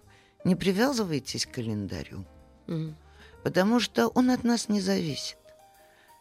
Не 0.46 0.56
привязывайтесь 0.56 1.46
к 1.46 1.52
календарю, 1.52 2.26
Мгм. 2.66 2.96
потому 3.44 3.80
что 3.80 4.08
он 4.08 4.32
от 4.32 4.44
нас 4.44 4.68
не 4.68 4.82
зависит. 4.82 5.38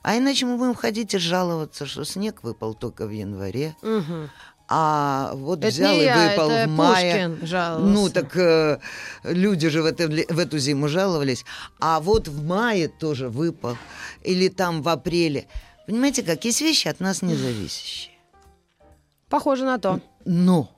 А 0.02 0.18
иначе 0.18 0.44
мы 0.44 0.58
будем 0.58 0.74
ходить 0.74 1.14
и 1.14 1.18
жаловаться, 1.18 1.86
что 1.86 2.04
снег 2.04 2.42
выпал 2.42 2.74
только 2.74 3.06
в 3.06 3.10
январе, 3.10 3.74
Мгм. 3.80 4.28
А 4.70 5.32
вот 5.34 5.60
Это 5.60 5.68
взял 5.68 5.94
и 5.94 6.04
я, 6.04 6.30
выпал 6.30 6.50
это 6.50 6.68
в 6.68 6.72
мае. 6.72 7.28
Пушкин 7.30 7.46
жаловался. 7.46 7.92
Ну, 7.92 8.10
так 8.10 8.36
э, 8.36 8.78
люди 9.24 9.68
же 9.68 9.82
в, 9.82 9.86
это, 9.86 10.06
в 10.08 10.38
эту 10.38 10.58
зиму 10.58 10.88
жаловались. 10.88 11.44
А 11.80 12.00
вот 12.00 12.28
в 12.28 12.44
мае 12.44 12.88
тоже 12.88 13.28
выпал. 13.30 13.78
Или 14.22 14.48
там 14.48 14.82
в 14.82 14.88
апреле. 14.88 15.46
Понимаете, 15.86 16.22
как 16.22 16.44
есть 16.44 16.60
вещи 16.60 16.86
от 16.88 17.00
нас 17.00 17.22
не 17.22 17.34
зависящие. 17.34 18.14
Похоже 19.30 19.64
на 19.64 19.78
то. 19.78 20.00
Но 20.26 20.70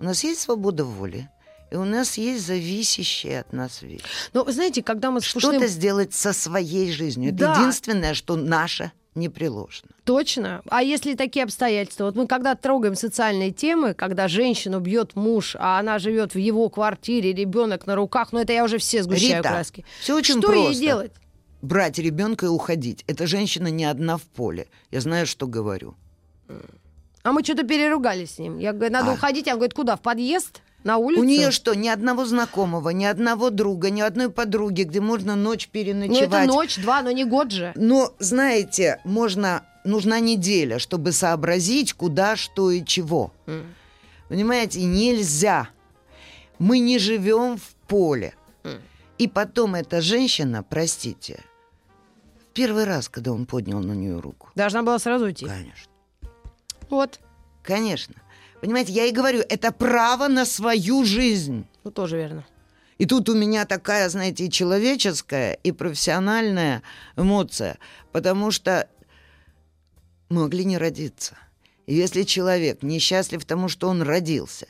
у 0.00 0.04
нас 0.04 0.24
есть 0.24 0.40
свобода 0.40 0.84
воли. 0.84 1.28
И 1.70 1.76
у 1.76 1.84
нас 1.84 2.16
есть 2.16 2.46
зависящие 2.46 3.40
от 3.40 3.52
нас 3.52 3.82
вещи. 3.82 4.04
Ну, 4.32 4.44
вы 4.44 4.52
знаете, 4.52 4.82
когда 4.82 5.10
мы 5.10 5.20
с 5.20 5.24
Что-то 5.24 5.50
Пушным... 5.52 5.68
сделать 5.68 6.14
со 6.14 6.32
своей 6.32 6.92
жизнью. 6.92 7.30
Это 7.30 7.38
Да. 7.38 7.54
единственное, 7.54 8.14
что 8.14 8.36
наше 8.36 8.92
непреложно. 9.16 9.88
Точно. 10.04 10.62
А 10.68 10.82
если 10.82 11.14
такие 11.14 11.44
обстоятельства? 11.44 12.04
Вот 12.04 12.14
мы 12.16 12.26
когда 12.26 12.54
трогаем 12.54 12.94
социальные 12.94 13.50
темы, 13.52 13.94
когда 13.94 14.28
женщину 14.28 14.80
бьет 14.80 15.16
муж, 15.16 15.56
а 15.58 15.78
она 15.78 15.98
живет 15.98 16.34
в 16.34 16.38
его 16.38 16.68
квартире, 16.68 17.32
ребенок 17.32 17.86
на 17.86 17.94
руках, 17.96 18.32
ну 18.32 18.38
это 18.40 18.52
я 18.52 18.64
уже 18.64 18.78
все 18.78 19.02
сгущаю 19.02 19.38
Рита, 19.38 19.48
краски. 19.48 19.84
все 20.00 20.14
очень 20.16 20.38
Что 20.38 20.48
просто. 20.52 20.70
ей 20.72 20.80
делать? 20.80 21.12
Брать 21.62 21.98
ребенка 21.98 22.46
и 22.46 22.48
уходить. 22.48 23.02
Эта 23.06 23.26
женщина 23.26 23.68
не 23.68 23.84
одна 23.86 24.18
в 24.18 24.22
поле. 24.22 24.68
Я 24.90 25.00
знаю, 25.00 25.26
что 25.26 25.46
говорю. 25.46 25.94
А 27.22 27.32
мы 27.32 27.42
что-то 27.42 27.64
переругались 27.64 28.34
с 28.34 28.38
ним. 28.38 28.58
Я 28.58 28.72
говорю, 28.72 28.92
надо 28.92 29.10
А. 29.10 29.14
уходить. 29.14 29.48
Он 29.48 29.54
говорит, 29.54 29.74
куда? 29.74 29.96
В 29.96 30.00
подъезд? 30.00 30.60
На 30.86 30.98
улицу? 30.98 31.20
У 31.20 31.24
нее 31.24 31.50
что, 31.50 31.74
ни 31.74 31.88
одного 31.88 32.24
знакомого, 32.26 32.90
ни 32.90 33.04
одного 33.04 33.50
друга, 33.50 33.90
ни 33.90 34.00
одной 34.00 34.30
подруги, 34.30 34.82
где 34.82 35.00
можно 35.00 35.34
ночь 35.34 35.66
Ну 35.66 35.72
переночевать. 35.72 36.22
это 36.22 36.44
ночь, 36.46 36.76
два, 36.78 37.02
но 37.02 37.10
не 37.10 37.24
год 37.24 37.50
же. 37.50 37.72
Но, 37.74 38.14
знаете, 38.20 39.00
можно, 39.02 39.64
нужна 39.82 40.20
неделя, 40.20 40.78
чтобы 40.78 41.10
сообразить, 41.10 41.92
куда, 41.92 42.36
что 42.36 42.70
и 42.70 42.84
чего. 42.84 43.32
М. 43.46 43.74
Понимаете, 44.28 44.84
нельзя. 44.84 45.70
Мы 46.60 46.78
не 46.78 47.00
живем 47.00 47.56
в 47.56 47.74
поле. 47.88 48.36
М. 48.62 48.80
И 49.18 49.26
потом 49.26 49.74
эта 49.74 50.00
женщина, 50.00 50.62
простите, 50.62 51.42
в 52.38 52.52
первый 52.54 52.84
раз, 52.84 53.08
когда 53.08 53.32
он 53.32 53.46
поднял 53.46 53.80
на 53.80 53.92
нее 53.92 54.20
руку. 54.20 54.50
Должна 54.54 54.84
была 54.84 55.00
сразу 55.00 55.24
уйти. 55.24 55.46
Конечно. 55.46 55.90
Вот. 56.90 57.18
Конечно. 57.64 58.14
Понимаете, 58.60 58.92
я 58.92 59.04
и 59.04 59.12
говорю, 59.12 59.42
это 59.48 59.72
право 59.72 60.28
на 60.28 60.44
свою 60.44 61.04
жизнь. 61.04 61.66
Ну, 61.84 61.90
тоже 61.90 62.16
верно. 62.16 62.44
И 62.98 63.04
тут 63.04 63.28
у 63.28 63.34
меня 63.34 63.66
такая, 63.66 64.08
знаете, 64.08 64.46
и 64.46 64.50
человеческая, 64.50 65.52
и 65.52 65.72
профессиональная 65.72 66.82
эмоция, 67.16 67.78
потому 68.12 68.50
что 68.50 68.88
могли 70.30 70.64
не 70.64 70.78
родиться. 70.78 71.36
И 71.86 71.94
если 71.94 72.22
человек 72.22 72.82
несчастлив 72.82 73.44
тому, 73.44 73.68
что 73.68 73.88
он 73.88 74.02
родился, 74.02 74.66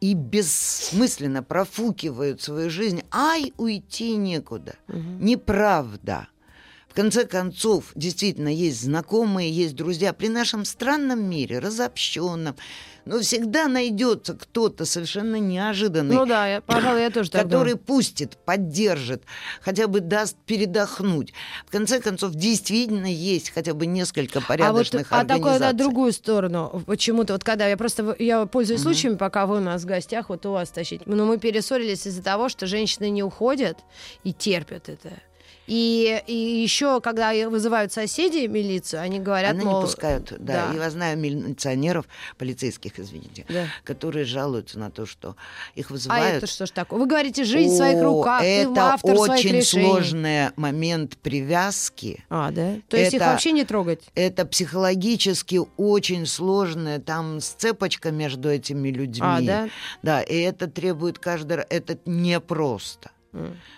и 0.00 0.14
бессмысленно 0.14 1.42
профукивает 1.42 2.42
свою 2.42 2.70
жизнь, 2.70 3.02
ай, 3.12 3.52
уйти 3.56 4.16
некуда. 4.16 4.76
Неправда. 4.88 6.28
В 6.96 6.98
конце 6.98 7.26
концов, 7.26 7.92
действительно, 7.94 8.48
есть 8.48 8.80
знакомые, 8.80 9.50
есть 9.50 9.76
друзья. 9.76 10.14
При 10.14 10.28
нашем 10.28 10.64
странном 10.64 11.28
мире, 11.28 11.58
разобщенном, 11.58 12.56
но 13.04 13.20
всегда 13.20 13.68
найдется 13.68 14.32
кто-то 14.32 14.86
совершенно 14.86 15.36
неожиданный, 15.36 16.14
Ну 16.14 16.24
да, 16.24 16.48
я, 16.48 16.62
пожалуй, 16.62 17.02
я 17.02 17.10
тоже 17.10 17.30
так 17.30 17.42
который 17.42 17.74
думаю. 17.74 17.76
пустит, 17.76 18.38
поддержит, 18.46 19.24
хотя 19.60 19.88
бы 19.88 20.00
даст 20.00 20.38
передохнуть. 20.46 21.34
В 21.66 21.70
конце 21.70 22.00
концов, 22.00 22.32
действительно 22.34 23.12
есть 23.12 23.50
хотя 23.50 23.74
бы 23.74 23.84
несколько 23.84 24.38
А 24.38 24.40
вот 24.40 24.48
порядочных 24.48 25.08
а 25.10 25.24
такое, 25.26 25.56
организаций. 25.56 25.76
другую 25.76 26.12
сторону. 26.14 26.82
Почему-то 26.86 27.34
вот 27.34 27.44
когда 27.44 27.68
я 27.68 27.76
просто 27.76 28.16
я 28.18 28.46
пользуюсь 28.46 28.80
случаями, 28.80 29.16
пока 29.16 29.44
вы 29.44 29.58
у 29.58 29.60
нас 29.60 29.82
в 29.82 29.84
гостях, 29.84 30.30
вот 30.30 30.46
у 30.46 30.52
вас 30.52 30.70
тащить. 30.70 31.06
Но 31.06 31.26
мы 31.26 31.36
перессорились 31.36 32.06
из-за 32.06 32.22
того, 32.22 32.48
что 32.48 32.66
женщины 32.66 33.10
не 33.10 33.22
уходят 33.22 33.80
и 34.24 34.32
терпят 34.32 34.88
это. 34.88 35.12
И, 35.66 36.22
и 36.26 36.34
еще, 36.62 37.00
когда 37.00 37.32
вызывают 37.48 37.92
соседей 37.92 38.46
милицию, 38.48 39.02
они 39.02 39.18
говорят, 39.18 39.52
Они 39.52 39.64
мол, 39.64 39.80
не 39.80 39.86
пускают, 39.86 40.32
да. 40.38 40.68
да. 40.72 40.74
Я 40.84 40.90
знаю 40.90 41.18
милиционеров, 41.18 42.06
полицейских, 42.38 42.98
извините, 43.00 43.44
Да. 43.48 43.66
которые 43.84 44.24
жалуются 44.24 44.78
на 44.78 44.90
то, 44.90 45.06
что 45.06 45.36
их 45.74 45.90
А 45.90 45.92
вызывают. 45.92 46.36
это 46.36 46.46
что 46.46 46.66
ж 46.66 46.70
такое? 46.70 47.00
Вы 47.00 47.06
говорите, 47.06 47.44
жизнь 47.44 47.72
в 47.74 47.76
своих 47.76 47.98
О, 47.98 48.04
руках, 48.04 48.42
ты 48.42 48.46
Это 48.62 48.92
автор 48.94 49.16
своих 49.16 49.32
очень 49.32 49.62
сложный 49.62 50.50
момент 50.56 51.16
привязки. 51.18 52.24
А, 52.28 52.50
да? 52.50 52.76
То 52.88 52.96
есть 52.96 53.14
их 53.14 53.20
Это- 53.20 53.30
вообще 53.32 53.52
не 53.52 53.64
трогать? 53.64 54.02
Это 54.14 54.46
психологически 54.46 55.60
очень 55.76 56.26
сложная 56.26 56.98
там 57.00 57.40
сцепочка 57.40 58.10
между 58.10 58.48
этими 58.50 58.88
людьми. 58.90 59.20
А, 59.26 59.40
да? 59.40 59.68
Да, 60.02 60.22
и 60.22 60.36
это 60.40 60.68
требует 60.68 61.18
каждый 61.18 61.58
раз. 61.58 61.66
Это 61.70 61.98
непросто. 62.04 63.10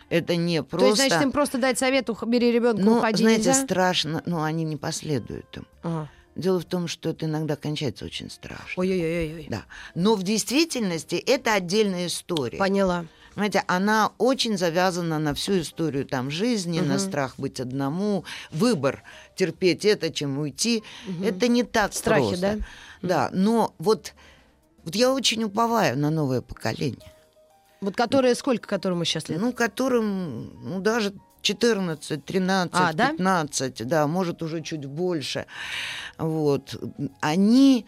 Это 0.08 0.36
не 0.36 0.62
То 0.62 0.62
есть, 0.62 0.70
просто. 0.70 0.96
значит, 0.96 1.22
им 1.22 1.32
просто 1.32 1.58
дать 1.58 1.78
совет, 1.78 2.08
бери 2.26 2.52
ребенка, 2.52 2.82
ну, 2.82 2.98
уходи 2.98 3.22
знаете, 3.22 3.48
нельзя? 3.48 3.62
страшно, 3.62 4.22
но 4.26 4.42
они 4.42 4.64
не 4.64 4.76
последуют 4.76 5.56
им. 5.56 5.66
Ага. 5.82 6.10
Дело 6.34 6.60
в 6.60 6.64
том, 6.64 6.86
что 6.86 7.10
это 7.10 7.26
иногда 7.26 7.56
кончается 7.56 8.04
очень 8.04 8.30
страшно. 8.30 8.74
Ой-ой-ой. 8.76 9.46
Да. 9.50 9.64
Но 9.96 10.14
в 10.14 10.22
действительности 10.22 11.16
это 11.16 11.54
отдельная 11.54 12.06
история. 12.06 12.58
Поняла. 12.58 13.06
Понимаете, 13.34 13.62
она 13.68 14.12
очень 14.18 14.56
завязана 14.58 15.18
на 15.18 15.32
всю 15.34 15.60
историю 15.60 16.04
там 16.06 16.30
жизни, 16.30 16.80
на 16.80 16.98
страх 16.98 17.34
быть 17.38 17.60
одному, 17.60 18.24
выбор 18.50 19.02
терпеть 19.36 19.84
это, 19.84 20.10
чем 20.10 20.38
уйти. 20.38 20.82
Это 21.22 21.46
не 21.46 21.62
так 21.62 21.92
Страхи, 21.92 22.28
просто. 22.30 22.40
да? 22.40 22.58
Да, 23.02 23.30
но 23.32 23.74
вот, 23.78 24.14
вот 24.84 24.94
я 24.96 25.12
очень 25.12 25.44
уповаю 25.44 25.96
на 25.96 26.10
новое 26.10 26.40
поколение, 26.40 27.12
Вот 27.80 27.96
которые, 27.96 28.34
сколько 28.34 28.68
которому 28.68 29.04
сейчас 29.04 29.28
лет? 29.28 29.40
ну, 29.40 29.52
которым, 29.52 30.50
ну, 30.62 30.80
даже 30.80 31.12
14, 31.42 32.24
13, 32.24 32.74
А, 32.74 32.92
да? 32.92 33.10
15, 33.10 33.86
да, 33.86 34.06
может, 34.06 34.42
уже 34.42 34.62
чуть 34.62 34.84
больше. 34.86 35.46
Вот. 36.18 36.74
Они 37.20 37.86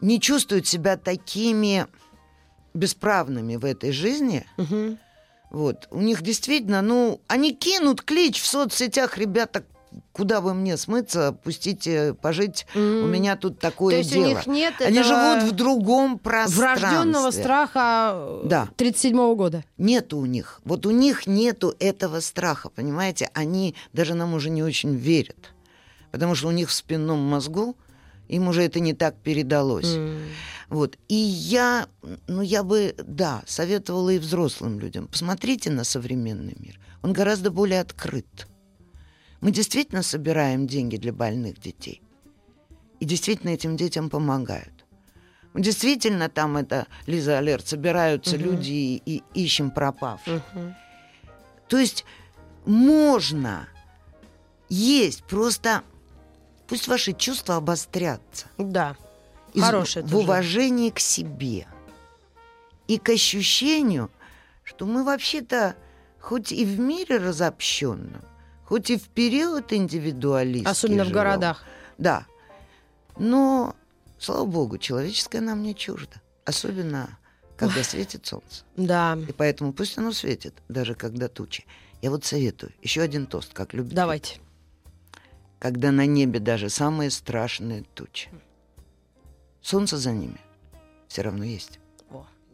не 0.00 0.20
чувствуют 0.20 0.66
себя 0.66 0.96
такими 0.96 1.86
бесправными 2.72 3.56
в 3.56 3.64
этой 3.64 3.92
жизни, 3.92 4.46
Мгм. 4.56 4.98
Вот. 5.50 5.86
У 5.92 6.00
них 6.00 6.22
действительно, 6.22 6.82
ну, 6.82 7.20
они 7.28 7.54
кинут 7.54 8.02
клич 8.02 8.42
в 8.42 8.46
соцсетях, 8.46 9.16
ребята, 9.18 9.62
куда 10.12 10.40
бы 10.40 10.54
мне 10.54 10.76
смыться, 10.76 11.36
пустите 11.44 12.14
пожить, 12.14 12.66
у 12.74 12.78
меня 12.78 13.36
тут 13.36 13.58
такое 13.58 13.94
То 13.94 13.98
есть 13.98 14.12
дело. 14.12 14.24
у 14.24 14.28
них 14.28 14.46
нет 14.46 14.74
Они 14.80 15.02
живут 15.02 15.42
в 15.44 15.52
другом 15.52 16.18
пространстве. 16.18 16.88
врожденного 16.88 17.30
страха 17.30 18.40
Да. 18.44 18.68
37 18.76 19.34
года. 19.34 19.64
Нету 19.78 20.18
у 20.18 20.26
них. 20.26 20.60
Вот 20.64 20.86
у 20.86 20.90
них 20.90 21.26
нету 21.26 21.74
этого 21.78 22.20
страха, 22.20 22.68
понимаете? 22.70 23.30
Они 23.34 23.74
даже 23.92 24.14
нам 24.14 24.34
уже 24.34 24.50
не 24.50 24.62
очень 24.62 24.94
верят. 24.94 25.52
Потому 26.10 26.34
что 26.34 26.48
у 26.48 26.52
них 26.52 26.68
в 26.68 26.72
спинном 26.72 27.18
мозгу 27.18 27.76
им 28.28 28.48
уже 28.48 28.62
это 28.62 28.80
не 28.80 28.94
так 28.94 29.16
передалось. 29.16 29.96
Вот. 30.70 30.96
И 31.08 31.14
я, 31.14 31.86
ну, 32.26 32.40
я 32.40 32.62
бы, 32.62 32.94
да, 33.06 33.42
советовала 33.46 34.10
и 34.10 34.18
взрослым 34.18 34.80
людям. 34.80 35.08
Посмотрите 35.08 35.70
на 35.70 35.84
современный 35.84 36.56
мир. 36.58 36.78
Он 37.02 37.12
гораздо 37.12 37.50
более 37.50 37.80
открыт. 37.80 38.46
Мы 39.44 39.50
действительно 39.50 40.02
собираем 40.02 40.66
деньги 40.66 40.96
для 40.96 41.12
больных 41.12 41.60
детей. 41.60 42.00
И 42.98 43.04
действительно 43.04 43.50
этим 43.50 43.76
детям 43.76 44.08
помогают. 44.08 44.72
Действительно, 45.52 46.30
там 46.30 46.56
это, 46.56 46.86
Лиза 47.06 47.36
Алерт, 47.36 47.68
собираются 47.68 48.38
люди 48.38 48.70
и, 48.72 49.02
и 49.04 49.22
ищем 49.34 49.70
пропавших. 49.70 50.42
То 51.68 51.76
есть 51.76 52.06
можно 52.64 53.68
есть, 54.70 55.24
просто 55.24 55.82
пусть 56.66 56.88
ваши 56.88 57.12
чувства 57.12 57.56
обострятся. 57.56 58.46
Да. 58.56 58.96
Из- 59.52 59.62
Хорошее 59.62 60.06
в 60.06 60.16
уважении 60.16 60.88
к 60.88 61.00
себе 61.00 61.66
и 62.88 62.96
к 62.96 63.10
ощущению, 63.10 64.10
что 64.62 64.86
мы 64.86 65.04
вообще-то 65.04 65.76
хоть 66.18 66.50
и 66.50 66.64
в 66.64 66.80
мире 66.80 67.18
разобщенном, 67.18 68.22
хоть 68.64 68.90
и 68.90 68.96
в 68.96 69.08
период 69.08 69.72
индивидуалистский 69.72 70.70
Особенно 70.70 71.04
в 71.04 71.06
живем, 71.06 71.18
городах. 71.18 71.64
Да, 71.98 72.26
но, 73.16 73.76
слава 74.18 74.44
богу, 74.44 74.78
человеческое 74.78 75.40
нам 75.40 75.62
не 75.62 75.74
чуждо, 75.74 76.20
особенно 76.44 77.18
когда 77.56 77.82
светит 77.84 78.26
солнце. 78.26 78.64
Да. 78.76 79.16
И 79.28 79.32
поэтому 79.32 79.72
пусть 79.72 79.96
оно 79.98 80.12
светит, 80.12 80.54
даже 80.68 80.94
когда 80.94 81.28
тучи. 81.28 81.64
Я 82.02 82.10
вот 82.10 82.24
советую, 82.24 82.72
еще 82.82 83.02
один 83.02 83.26
тост, 83.26 83.52
как 83.52 83.72
любит. 83.72 83.94
Давайте. 83.94 84.40
Когда 85.58 85.92
на 85.92 86.04
небе 86.04 86.40
даже 86.40 86.68
самые 86.68 87.10
страшные 87.10 87.84
тучи. 87.94 88.28
Солнце 89.62 89.96
за 89.96 90.12
ними 90.12 90.40
все 91.08 91.22
равно 91.22 91.44
есть. 91.44 91.78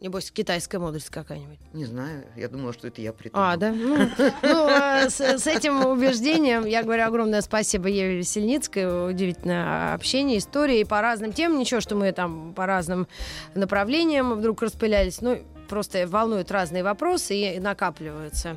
Небось, 0.00 0.30
китайская 0.30 0.78
мудрость 0.78 1.10
какая-нибудь. 1.10 1.58
Не 1.74 1.84
знаю, 1.84 2.24
я 2.34 2.48
думала, 2.48 2.72
что 2.72 2.88
это 2.88 3.02
я 3.02 3.12
придумала. 3.12 3.52
А, 3.52 3.56
да? 3.58 3.70
Ну, 3.70 3.98
ну, 4.42 4.68
э, 4.68 5.10
с, 5.10 5.20
с 5.20 5.46
этим 5.46 5.84
убеждением 5.84 6.64
я 6.64 6.82
говорю 6.82 7.04
огромное 7.04 7.42
спасибо 7.42 7.88
Еве 7.88 8.16
Весельницкой. 8.16 9.10
Удивительное 9.10 9.92
общение, 9.92 10.38
истории 10.38 10.84
по 10.84 11.02
разным 11.02 11.34
темам. 11.34 11.58
Ничего, 11.58 11.82
что 11.82 11.96
мы 11.96 12.12
там 12.12 12.54
по 12.54 12.64
разным 12.64 13.08
направлениям 13.54 14.32
вдруг 14.32 14.62
распылялись. 14.62 15.20
Ну, 15.20 15.38
просто 15.68 16.06
волнуют 16.06 16.50
разные 16.50 16.82
вопросы 16.82 17.36
и 17.36 17.60
накапливаются. 17.60 18.56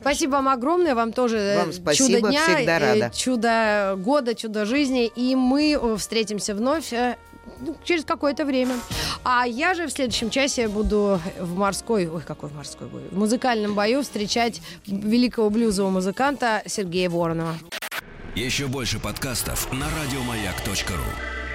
Спасибо 0.00 0.32
вам 0.32 0.48
огромное. 0.48 0.94
Вам 0.94 1.12
тоже 1.12 1.56
Вам 1.58 1.70
э, 1.70 1.72
спасибо, 1.72 2.18
чудо 2.18 2.28
дня, 2.28 2.44
всегда 2.46 2.78
рада. 2.78 3.10
чудо 3.12 3.94
года, 3.98 4.36
чудо 4.36 4.64
жизни. 4.64 5.06
И 5.16 5.34
мы 5.34 5.72
э, 5.72 5.96
встретимся 5.96 6.54
вновь 6.54 6.92
ну, 7.60 7.76
через 7.84 8.04
какое-то 8.04 8.44
время. 8.44 8.74
А 9.24 9.46
я 9.46 9.74
же 9.74 9.86
в 9.86 9.90
следующем 9.90 10.30
часе 10.30 10.68
буду 10.68 11.20
в 11.38 11.56
морской, 11.56 12.06
ой, 12.08 12.22
какой 12.22 12.50
в 12.50 12.54
морской 12.54 12.86
бой, 12.86 13.02
в 13.10 13.18
музыкальном 13.18 13.74
бою 13.74 14.02
встречать 14.02 14.60
великого 14.86 15.50
блюзового 15.50 15.90
музыканта 15.90 16.62
Сергея 16.66 17.10
Воронова. 17.10 17.56
Еще 18.34 18.66
больше 18.66 18.98
подкастов 18.98 19.72
на 19.72 19.86
радиомаяк.ру. 19.86 21.45